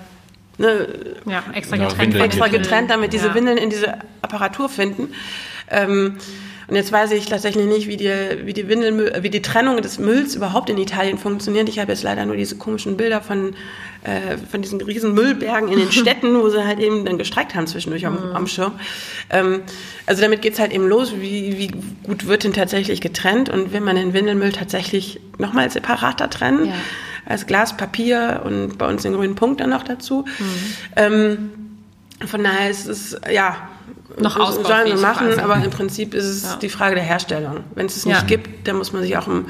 ne, 0.58 0.88
ja, 1.26 1.42
extra 1.54 1.76
getrennt, 1.76 2.14
ja, 2.14 2.24
extra 2.24 2.48
getrennt 2.48 2.90
damit 2.90 3.12
diese 3.12 3.28
ja. 3.28 3.34
Windeln 3.34 3.58
in 3.58 3.70
diese 3.70 3.94
Apparatur 4.22 4.68
finden. 4.68 5.12
Ähm, 5.70 6.18
und 6.68 6.76
jetzt 6.76 6.92
weiß 6.92 7.12
ich 7.12 7.24
tatsächlich 7.24 7.66
nicht, 7.66 7.88
wie 7.88 7.96
die, 7.96 8.12
wie 8.44 8.52
die 8.52 8.68
Windelmüll, 8.68 9.10
wie 9.22 9.30
die 9.30 9.40
Trennung 9.40 9.80
des 9.80 9.98
Mülls 9.98 10.34
überhaupt 10.34 10.68
in 10.68 10.76
Italien 10.76 11.16
funktioniert. 11.16 11.66
Ich 11.70 11.78
habe 11.78 11.92
jetzt 11.92 12.02
leider 12.02 12.26
nur 12.26 12.36
diese 12.36 12.56
komischen 12.56 12.98
Bilder 12.98 13.22
von, 13.22 13.54
äh, 14.04 14.36
von 14.50 14.60
diesen 14.60 14.78
riesen 14.82 15.14
Müllbergen 15.14 15.70
in 15.70 15.78
den 15.78 15.90
Städten, 15.92 16.38
wo 16.38 16.50
sie 16.50 16.62
halt 16.62 16.78
eben 16.78 17.06
dann 17.06 17.16
gestreikt 17.16 17.54
haben 17.54 17.66
zwischendurch 17.66 18.04
am, 18.04 18.28
mhm. 18.28 18.36
am 18.36 18.46
Schirm. 18.46 18.72
Ähm, 19.30 19.62
also 20.04 20.20
damit 20.20 20.42
geht's 20.42 20.58
halt 20.58 20.72
eben 20.72 20.86
los, 20.86 21.14
wie, 21.18 21.56
wie 21.56 21.70
gut 22.02 22.26
wird 22.26 22.44
denn 22.44 22.52
tatsächlich 22.52 23.00
getrennt 23.00 23.48
und 23.48 23.72
will 23.72 23.80
man 23.80 23.96
den 23.96 24.12
Windelmüll 24.12 24.52
tatsächlich 24.52 25.20
nochmal 25.38 25.70
separater 25.70 26.28
trennen? 26.28 26.66
Ja. 26.66 26.74
Als 27.24 27.46
Glas, 27.46 27.78
Papier 27.78 28.42
und 28.44 28.76
bei 28.76 28.86
uns 28.86 29.02
den 29.02 29.14
grünen 29.14 29.36
Punkt 29.36 29.60
dann 29.60 29.70
noch 29.70 29.84
dazu. 29.84 30.26
Mhm. 30.38 30.74
Ähm, 30.96 31.50
von 32.26 32.44
daher 32.44 32.68
ist 32.68 32.86
es, 32.86 33.18
ja, 33.32 33.70
noch 34.20 34.52
sollen 34.52 34.86
wir 34.86 34.96
machen, 34.96 35.28
quasi. 35.28 35.40
aber 35.40 35.56
im 35.56 35.70
Prinzip 35.70 36.14
ist 36.14 36.24
es 36.24 36.42
ja. 36.42 36.56
die 36.56 36.68
Frage 36.68 36.94
der 36.94 37.04
Herstellung. 37.04 37.64
Wenn 37.74 37.86
es 37.86 37.96
es 37.96 38.06
nicht 38.06 38.20
ja. 38.20 38.26
gibt, 38.26 38.66
dann 38.66 38.76
muss 38.76 38.92
man 38.92 39.02
sich 39.02 39.16
auch 39.16 39.26
um, 39.26 39.46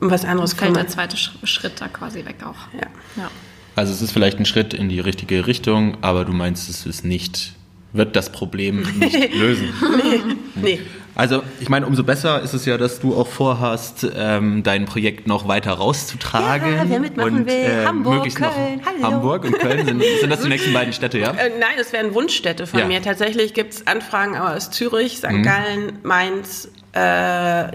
um 0.00 0.10
was 0.10 0.24
anderes 0.24 0.56
kümmern. 0.56 0.74
Fällt 0.74 0.88
der 0.88 0.94
zweite 0.94 1.16
Schritt 1.16 1.80
da 1.80 1.88
quasi 1.88 2.24
weg 2.24 2.36
auch. 2.44 2.72
Ja. 2.74 2.88
ja. 3.16 3.30
Also 3.74 3.92
es 3.92 4.02
ist 4.02 4.12
vielleicht 4.12 4.38
ein 4.38 4.44
Schritt 4.44 4.74
in 4.74 4.88
die 4.88 5.00
richtige 5.00 5.46
Richtung, 5.46 5.96
aber 6.02 6.24
du 6.24 6.32
meinst, 6.32 6.68
es 6.68 6.84
ist 6.84 7.04
nicht, 7.04 7.54
wird 7.92 8.16
das 8.16 8.30
Problem 8.30 8.82
nicht 8.98 9.34
lösen. 9.34 9.68
nee, 9.96 10.20
nee. 10.56 10.80
Also 11.14 11.42
ich 11.60 11.68
meine, 11.68 11.86
umso 11.86 12.04
besser 12.04 12.40
ist 12.40 12.54
es 12.54 12.64
ja, 12.64 12.78
dass 12.78 13.00
du 13.00 13.14
auch 13.14 13.26
vorhast, 13.26 14.06
ähm, 14.16 14.62
dein 14.62 14.86
Projekt 14.86 15.26
noch 15.26 15.46
weiter 15.46 15.72
rauszutragen. 15.72 16.74
Ja, 16.74 16.84
wer 16.86 17.00
mitmachen 17.00 17.36
und, 17.38 17.46
will. 17.46 17.54
Äh, 17.54 17.84
Hamburg, 17.84 18.34
Köln. 18.34 18.80
Hallo. 18.84 19.02
Hamburg 19.02 19.44
und 19.44 19.58
Köln 19.58 19.84
sind, 19.86 20.02
sind 20.20 20.30
das 20.30 20.40
die 20.40 20.48
nächsten 20.48 20.72
beiden 20.72 20.92
Städte, 20.92 21.18
ja? 21.18 21.32
Äh, 21.32 21.50
nein, 21.60 21.74
das 21.76 21.92
wären 21.92 22.14
Wunschstädte 22.14 22.66
von 22.66 22.80
ja. 22.80 22.86
mir. 22.86 23.02
Tatsächlich 23.02 23.52
gibt 23.52 23.74
es 23.74 23.86
Anfragen 23.86 24.36
aus 24.36 24.70
Zürich, 24.70 25.18
St. 25.18 25.30
Mhm. 25.30 25.42
Gallen, 25.42 25.98
Mainz. 26.02 26.70
Äh, 26.94 26.98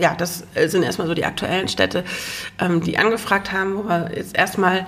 ja, 0.02 0.16
das 0.16 0.44
sind 0.68 0.84
erstmal 0.84 1.08
so 1.08 1.14
die 1.14 1.26
aktuellen 1.26 1.68
Städte, 1.68 2.04
ähm, 2.60 2.82
die 2.82 2.98
angefragt 2.98 3.52
haben, 3.52 3.76
wo 3.76 3.84
wir 3.84 4.12
jetzt 4.16 4.38
erstmal 4.38 4.86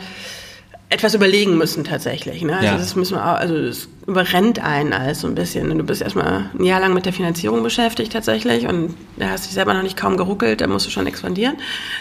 etwas 0.90 1.14
überlegen 1.14 1.56
müssen 1.56 1.84
tatsächlich. 1.84 2.42
Ne? 2.42 2.56
Also 2.56 2.66
ja. 2.66 2.78
das 2.78 2.96
müssen 2.96 3.16
wir 3.16 3.24
auch, 3.24 3.38
also 3.38 3.56
das 3.62 3.88
überrennt 4.08 4.58
einen 4.58 4.92
alles 4.92 5.22
so 5.22 5.28
ein 5.28 5.36
bisschen. 5.36 5.78
Du 5.78 5.84
bist 5.84 6.02
erstmal 6.02 6.50
ein 6.58 6.64
Jahr 6.64 6.80
lang 6.80 6.96
mit 6.96 7.06
der 7.06 7.14
Finanzierung 7.14 7.62
beschäftigt 7.62 8.12
tatsächlich 8.12 8.66
und 8.68 8.96
da 9.18 9.30
hast 9.30 9.46
dich 9.46 9.54
selber 9.54 9.76
noch 9.76 9.84
nicht 9.84 9.96
kaum 9.96 10.18
geruckelt, 10.18 10.62
da 10.62 10.68
musst 10.68 10.88
du 10.88 10.90
schon 10.90 11.06
expandieren, 11.06 11.58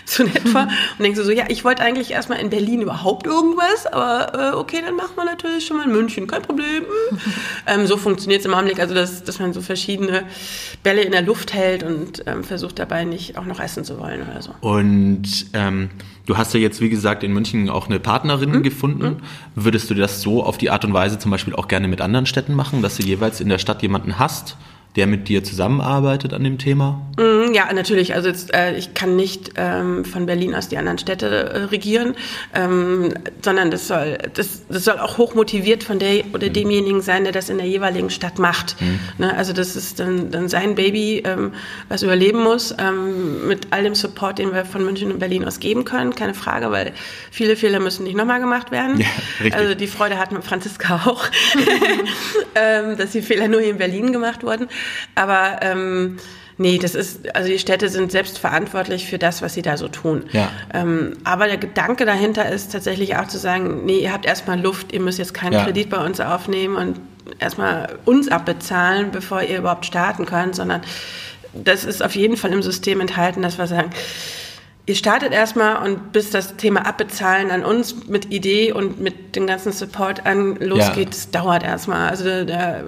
so 0.06 0.24
in 0.24 0.34
etwa. 0.34 0.62
Und 0.62 1.00
denkst 1.00 1.18
du 1.18 1.24
so, 1.24 1.30
ja, 1.30 1.44
ich 1.48 1.64
wollte 1.64 1.82
eigentlich 1.82 2.12
erstmal 2.12 2.40
in 2.40 2.48
Berlin 2.48 2.80
überhaupt 2.80 3.26
irgendwas, 3.26 3.86
aber 3.92 4.54
äh, 4.54 4.56
okay, 4.56 4.80
dann 4.82 4.96
machen 4.96 5.12
wir 5.16 5.26
natürlich 5.26 5.66
schon 5.66 5.76
mal 5.76 5.84
in 5.84 5.92
München, 5.92 6.26
kein 6.26 6.40
Problem. 6.40 6.84
ähm, 7.66 7.86
so 7.86 7.98
funktioniert 7.98 8.40
es 8.40 8.46
im 8.46 8.54
Augenblick, 8.54 8.80
also 8.80 8.94
dass, 8.94 9.22
dass 9.22 9.38
man 9.38 9.52
so 9.52 9.60
verschiedene 9.60 10.22
Bälle 10.82 11.02
in 11.02 11.12
der 11.12 11.22
Luft 11.22 11.52
hält 11.52 11.82
und 11.82 12.24
ähm, 12.26 12.42
versucht 12.42 12.78
dabei 12.78 13.04
nicht 13.04 13.36
auch 13.36 13.44
noch 13.44 13.60
essen 13.60 13.84
zu 13.84 13.98
wollen 13.98 14.22
oder 14.22 14.40
so. 14.40 14.54
Und 14.62 15.46
ähm, 15.52 15.90
du 16.28 16.38
hast 16.38 16.54
ja 16.54 16.60
jetzt, 16.60 16.80
wie 16.80 16.88
gesagt, 16.88 17.22
in 17.22 17.32
München 17.34 17.68
auch 17.68 17.88
eine 17.88 18.00
Partnerin 18.00 18.52
mhm. 18.52 18.62
gefunden. 18.62 19.04
Mhm. 19.04 19.16
Würdest 19.54 19.90
du 19.90 19.94
das 19.94 20.22
so 20.22 20.42
auf 20.42 20.56
die 20.56 20.70
Art 20.70 20.84
und 20.86 20.94
Weise 20.94 21.18
zum 21.18 21.30
Beispiel 21.30 21.54
auch 21.54 21.68
gerne 21.68 21.88
mit 21.88 21.98
mit 21.98 22.04
anderen 22.04 22.26
Städten 22.26 22.54
machen, 22.54 22.80
dass 22.80 22.96
du 22.96 23.02
jeweils 23.02 23.40
in 23.40 23.48
der 23.48 23.58
Stadt 23.58 23.82
jemanden 23.82 24.20
hast, 24.20 24.56
der 24.98 25.06
mit 25.06 25.28
dir 25.28 25.44
zusammenarbeitet 25.44 26.34
an 26.34 26.42
dem 26.42 26.58
Thema? 26.58 27.00
Mm, 27.16 27.54
ja, 27.54 27.72
natürlich. 27.72 28.14
Also 28.14 28.28
jetzt, 28.28 28.52
äh, 28.52 28.76
ich 28.76 28.94
kann 28.94 29.14
nicht 29.14 29.52
ähm, 29.54 30.04
von 30.04 30.26
Berlin 30.26 30.56
aus 30.56 30.68
die 30.68 30.76
anderen 30.76 30.98
Städte 30.98 31.26
äh, 31.26 31.58
regieren, 31.64 32.16
ähm, 32.52 33.14
sondern 33.40 33.70
das 33.70 33.86
soll, 33.86 34.18
das, 34.34 34.66
das 34.68 34.84
soll 34.84 34.98
auch 34.98 35.16
hoch 35.16 35.36
motiviert 35.36 35.84
von 35.84 36.00
der 36.00 36.24
oder 36.32 36.48
mhm. 36.48 36.52
demjenigen 36.52 37.00
sein, 37.00 37.22
der 37.22 37.32
das 37.32 37.48
in 37.48 37.58
der 37.58 37.66
jeweiligen 37.68 38.10
Stadt 38.10 38.40
macht. 38.40 38.80
Mhm. 38.80 38.98
Ne? 39.18 39.36
Also 39.36 39.52
das 39.52 39.76
ist 39.76 40.00
dann, 40.00 40.32
dann 40.32 40.48
sein 40.48 40.74
Baby, 40.74 41.22
ähm, 41.24 41.52
was 41.88 42.02
überleben 42.02 42.42
muss, 42.42 42.74
ähm, 42.76 43.46
mit 43.46 43.68
all 43.70 43.84
dem 43.84 43.94
Support, 43.94 44.40
den 44.40 44.52
wir 44.52 44.64
von 44.64 44.84
München 44.84 45.12
und 45.12 45.20
Berlin 45.20 45.44
aus 45.44 45.60
geben 45.60 45.84
können, 45.84 46.16
keine 46.16 46.34
Frage, 46.34 46.72
weil 46.72 46.92
viele 47.30 47.54
Fehler 47.54 47.78
müssen 47.78 48.02
nicht 48.02 48.16
nochmal 48.16 48.40
gemacht 48.40 48.72
werden. 48.72 48.98
Ja, 48.98 49.56
also 49.56 49.76
die 49.76 49.86
Freude 49.86 50.18
hatten 50.18 50.42
Franziska 50.42 51.02
auch, 51.06 51.24
ähm, 52.56 52.96
dass 52.96 53.12
die 53.12 53.22
Fehler 53.22 53.46
nur 53.46 53.60
hier 53.60 53.70
in 53.70 53.78
Berlin 53.78 54.12
gemacht 54.12 54.42
wurden. 54.42 54.66
Aber 55.14 55.60
ähm, 55.62 56.18
nee, 56.58 56.78
das 56.78 56.94
ist, 56.94 57.34
also 57.34 57.48
die 57.48 57.58
Städte 57.58 57.88
sind 57.88 58.12
selbst 58.12 58.38
verantwortlich 58.38 59.06
für 59.06 59.18
das, 59.18 59.42
was 59.42 59.54
sie 59.54 59.62
da 59.62 59.76
so 59.76 59.88
tun. 59.88 60.24
Ja. 60.32 60.50
Ähm, 60.74 61.14
aber 61.24 61.46
der 61.46 61.58
Gedanke 61.58 62.04
dahinter 62.04 62.48
ist 62.48 62.72
tatsächlich 62.72 63.16
auch 63.16 63.28
zu 63.28 63.38
sagen, 63.38 63.84
nee, 63.86 64.00
ihr 64.00 64.12
habt 64.12 64.26
erstmal 64.26 64.60
Luft, 64.60 64.92
ihr 64.92 65.00
müsst 65.00 65.18
jetzt 65.18 65.34
keinen 65.34 65.54
ja. 65.54 65.64
Kredit 65.64 65.90
bei 65.90 66.04
uns 66.04 66.20
aufnehmen 66.20 66.76
und 66.76 67.00
erstmal 67.38 67.98
uns 68.04 68.28
abbezahlen, 68.28 69.10
bevor 69.10 69.42
ihr 69.42 69.58
überhaupt 69.58 69.86
starten 69.86 70.26
könnt, 70.26 70.56
sondern 70.56 70.82
das 71.54 71.84
ist 71.84 72.02
auf 72.02 72.14
jeden 72.14 72.36
Fall 72.36 72.52
im 72.52 72.62
System 72.62 73.00
enthalten, 73.00 73.42
dass 73.42 73.58
wir 73.58 73.66
sagen, 73.66 73.90
ihr 74.86 74.94
startet 74.94 75.32
erstmal 75.32 75.84
und 75.84 76.12
bis 76.12 76.30
das 76.30 76.56
Thema 76.56 76.86
Abbezahlen 76.86 77.50
an 77.50 77.64
uns 77.64 78.06
mit 78.06 78.32
Idee 78.32 78.72
und 78.72 79.00
mit 79.00 79.36
dem 79.36 79.46
ganzen 79.46 79.72
Support 79.72 80.26
an 80.26 80.56
losgeht, 80.56 80.96
ja. 80.96 81.10
das 81.10 81.30
dauert 81.30 81.62
erstmal. 81.62 82.08
Also 82.08 82.44
da 82.44 82.82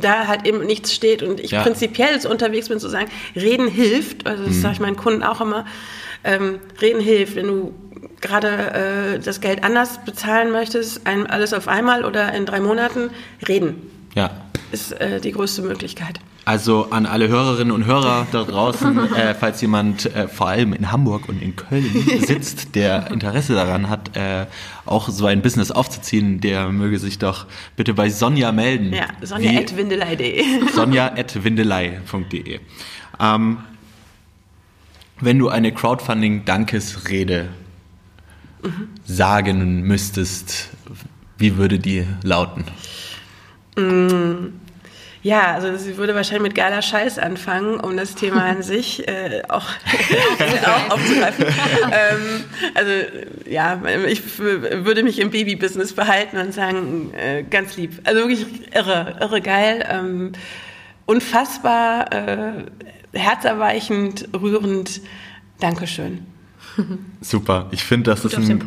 da 0.00 0.26
halt 0.26 0.46
eben 0.46 0.64
nichts 0.64 0.92
steht 0.92 1.22
und 1.22 1.40
ich 1.40 1.52
ja. 1.52 1.62
prinzipiell 1.62 2.20
so 2.20 2.30
unterwegs 2.30 2.68
bin 2.68 2.78
zu 2.80 2.88
sagen, 2.88 3.10
reden 3.34 3.68
hilft, 3.68 4.26
also 4.26 4.44
das 4.44 4.54
mhm. 4.54 4.60
sage 4.60 4.74
ich 4.74 4.80
meinen 4.80 4.96
Kunden 4.96 5.22
auch 5.22 5.40
immer, 5.40 5.66
ähm, 6.24 6.60
reden 6.80 7.00
hilft, 7.00 7.36
wenn 7.36 7.46
du 7.46 7.74
gerade 8.20 9.16
äh, 9.16 9.18
das 9.18 9.40
Geld 9.40 9.62
anders 9.62 10.04
bezahlen 10.04 10.50
möchtest, 10.50 11.06
ein, 11.06 11.26
alles 11.26 11.52
auf 11.52 11.68
einmal 11.68 12.04
oder 12.04 12.32
in 12.32 12.46
drei 12.46 12.60
Monaten, 12.60 13.10
reden. 13.46 13.90
Ja. 14.14 14.30
Ist 14.72 14.92
äh, 14.92 15.20
die 15.20 15.32
größte 15.32 15.62
Möglichkeit. 15.62 16.20
Also 16.44 16.90
an 16.90 17.06
alle 17.06 17.28
Hörerinnen 17.28 17.72
und 17.72 17.86
Hörer 17.86 18.26
da 18.30 18.44
draußen, 18.44 19.14
äh, 19.14 19.34
falls 19.34 19.60
jemand 19.62 20.14
äh, 20.14 20.28
vor 20.28 20.48
allem 20.48 20.74
in 20.74 20.92
Hamburg 20.92 21.28
und 21.28 21.40
in 21.40 21.56
Köln 21.56 21.90
sitzt, 22.20 22.74
der 22.74 23.10
Interesse 23.10 23.54
daran 23.54 23.88
hat, 23.88 24.14
äh, 24.16 24.46
auch 24.84 25.08
so 25.08 25.24
ein 25.26 25.40
Business 25.40 25.70
aufzuziehen, 25.70 26.40
der 26.40 26.68
möge 26.68 26.98
sich 26.98 27.18
doch 27.18 27.46
bitte 27.76 27.94
bei 27.94 28.10
Sonja 28.10 28.52
melden. 28.52 28.92
Ja, 28.92 29.06
sonja.windelei.de. 29.22 30.44
Sonja.windelei.de. 30.74 32.60
Ähm, 33.20 33.58
wenn 35.20 35.38
du 35.38 35.48
eine 35.48 35.72
Crowdfunding-Dankesrede 35.72 37.48
mhm. 38.62 38.88
sagen 39.04 39.82
müsstest, 39.82 40.68
wie 41.38 41.56
würde 41.56 41.78
die 41.78 42.06
lauten? 42.22 42.64
Mhm. 43.76 44.60
Ja, 45.24 45.54
also 45.54 45.74
sie 45.78 45.96
würde 45.96 46.14
wahrscheinlich 46.14 46.42
mit 46.42 46.54
geiler 46.54 46.82
Scheiß 46.82 47.18
anfangen, 47.18 47.80
um 47.80 47.96
das 47.96 48.14
Thema 48.14 48.44
an 48.44 48.62
sich 48.62 49.08
äh, 49.08 49.42
auch, 49.48 49.64
auch 50.66 50.90
aufzugreifen. 50.92 51.46
ähm, 51.46 52.44
also 52.74 52.90
ja, 53.46 53.80
ich 54.06 54.38
würde 54.38 55.02
mich 55.02 55.18
im 55.18 55.30
Baby-Business 55.30 55.94
behalten 55.94 56.36
und 56.36 56.52
sagen, 56.52 57.14
äh, 57.14 57.42
ganz 57.42 57.74
lieb. 57.78 58.02
Also 58.04 58.20
wirklich 58.20 58.74
irre, 58.74 59.16
irre 59.18 59.40
geil, 59.40 59.86
ähm, 59.90 60.32
unfassbar, 61.06 62.12
äh, 62.12 62.64
herzerweichend, 63.14 64.28
rührend. 64.34 65.00
Dankeschön. 65.58 66.33
Super. 67.20 67.68
Ich 67.70 67.84
finde, 67.84 68.10
das 68.10 68.24
ist 68.24 68.36
ein, 68.36 68.62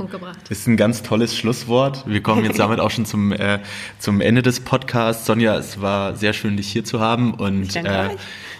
ist 0.49 0.67
ein, 0.67 0.77
ganz 0.77 1.03
tolles 1.03 1.35
Schlusswort. 1.35 2.03
Wir 2.07 2.21
kommen 2.21 2.43
jetzt 2.45 2.59
damit 2.59 2.79
auch 2.79 2.91
schon 2.91 3.05
zum, 3.05 3.31
äh, 3.31 3.59
zum 3.99 4.21
Ende 4.21 4.41
des 4.41 4.59
Podcasts. 4.59 5.25
Sonja, 5.25 5.57
es 5.57 5.81
war 5.81 6.15
sehr 6.15 6.33
schön, 6.33 6.57
dich 6.57 6.71
hier 6.71 6.83
zu 6.83 6.99
haben 6.99 7.33
und 7.33 7.75
äh, 7.75 8.09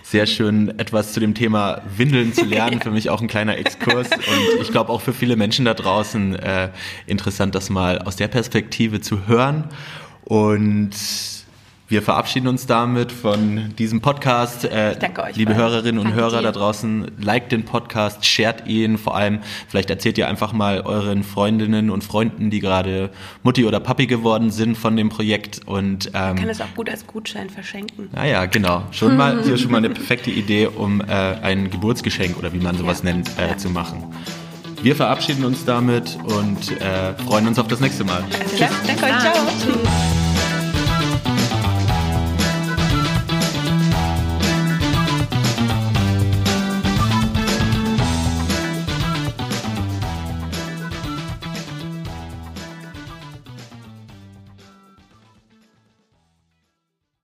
sehr 0.04 0.26
schön, 0.26 0.80
etwas 0.80 1.14
zu 1.14 1.20
dem 1.20 1.34
Thema 1.34 1.82
Windeln 1.96 2.34
zu 2.34 2.46
lernen. 2.46 2.82
Für 2.82 2.92
mich 2.92 3.10
auch 3.10 3.22
ein 3.22 3.28
kleiner 3.28 3.58
Exkurs 3.58 4.10
und 4.16 4.62
ich 4.62 4.72
glaube 4.72 4.92
auch 4.92 5.02
für 5.02 5.14
viele 5.14 5.36
Menschen 5.36 5.66
da 5.66 5.74
draußen 5.74 6.36
äh, 6.36 6.70
interessant, 7.06 7.56
das 7.56 7.70
mal 7.70 8.00
aus 8.00 8.16
der 8.16 8.28
Perspektive 8.28 9.02
zu 9.02 9.28
hören. 9.28 9.66
Und 10.24 10.92
wir 11.89 12.02
verabschieden 12.02 12.47
uns 12.47 12.65
damit 12.65 13.12
von 13.13 13.73
diesem 13.80 14.02
Podcast. 14.02 14.65
Äh, 14.65 14.97
danke 15.00 15.23
euch 15.23 15.36
liebe. 15.38 15.56
Hörerinnen 15.56 16.00
und 16.00 16.08
Danke 16.08 16.19
Hörer 16.21 16.38
dir. 16.39 16.43
da 16.43 16.52
draußen, 16.52 17.12
liked 17.21 17.52
den 17.54 17.63
Podcast, 17.63 18.26
shared 18.26 18.67
ihn. 18.67 18.97
Vor 18.97 19.15
allem, 19.15 19.39
vielleicht 19.69 19.89
erzählt 19.89 20.17
ihr 20.17 20.28
einfach 20.28 20.52
mal 20.52 20.82
euren 20.82 21.23
Freundinnen 21.23 21.89
und 21.89 22.04
Freunden, 22.04 22.50
die 22.50 22.60
gerade 22.60 23.10
Mutti 23.43 23.63
oder 23.63 23.80
Papi 23.80 24.06
geworden 24.06 24.52
sind 24.52 24.78
von 24.78 24.97
dem 24.97 25.08
Projekt. 25.08 25.62
Und 25.65 26.08
ähm, 26.13 26.36
kann 26.36 26.50
es 26.50 26.60
auch 26.60 26.73
gut 26.76 26.89
als 26.89 27.08
Gutschein 27.08 27.50
verschenken. 27.50 28.10
naja, 28.12 28.45
genau. 28.47 28.84
Schon 28.91 29.15
mal, 29.15 29.41
hier 29.45 29.58
schon 29.58 29.71
mal 29.71 29.78
eine 29.78 29.89
perfekte 29.89 30.30
Idee, 30.30 30.67
um 30.67 31.00
äh, 31.00 31.06
ein 31.06 31.69
Geburtsgeschenk 31.71 32.38
oder 32.38 32.52
wie 32.52 32.60
man 32.60 32.78
sowas 32.78 33.02
Ja. 33.04 33.13
nennt, 33.13 33.30
äh, 33.39 33.56
zu 33.56 33.69
machen. 33.69 34.04
Wir 34.84 34.95
verabschieden 34.95 35.45
uns 35.45 35.63
damit 35.63 36.17
und 36.26 36.80
äh, 36.82 37.13
freuen 37.26 37.47
uns 37.47 37.58
auf 37.58 37.67
das 37.67 37.80
nächste 37.80 38.04
Mal. 38.04 38.23
Also, 38.39 38.65
danke 38.86 39.06
euch, 39.06 39.19
ciao. 39.19 39.34
Tschüss. 39.63 40.27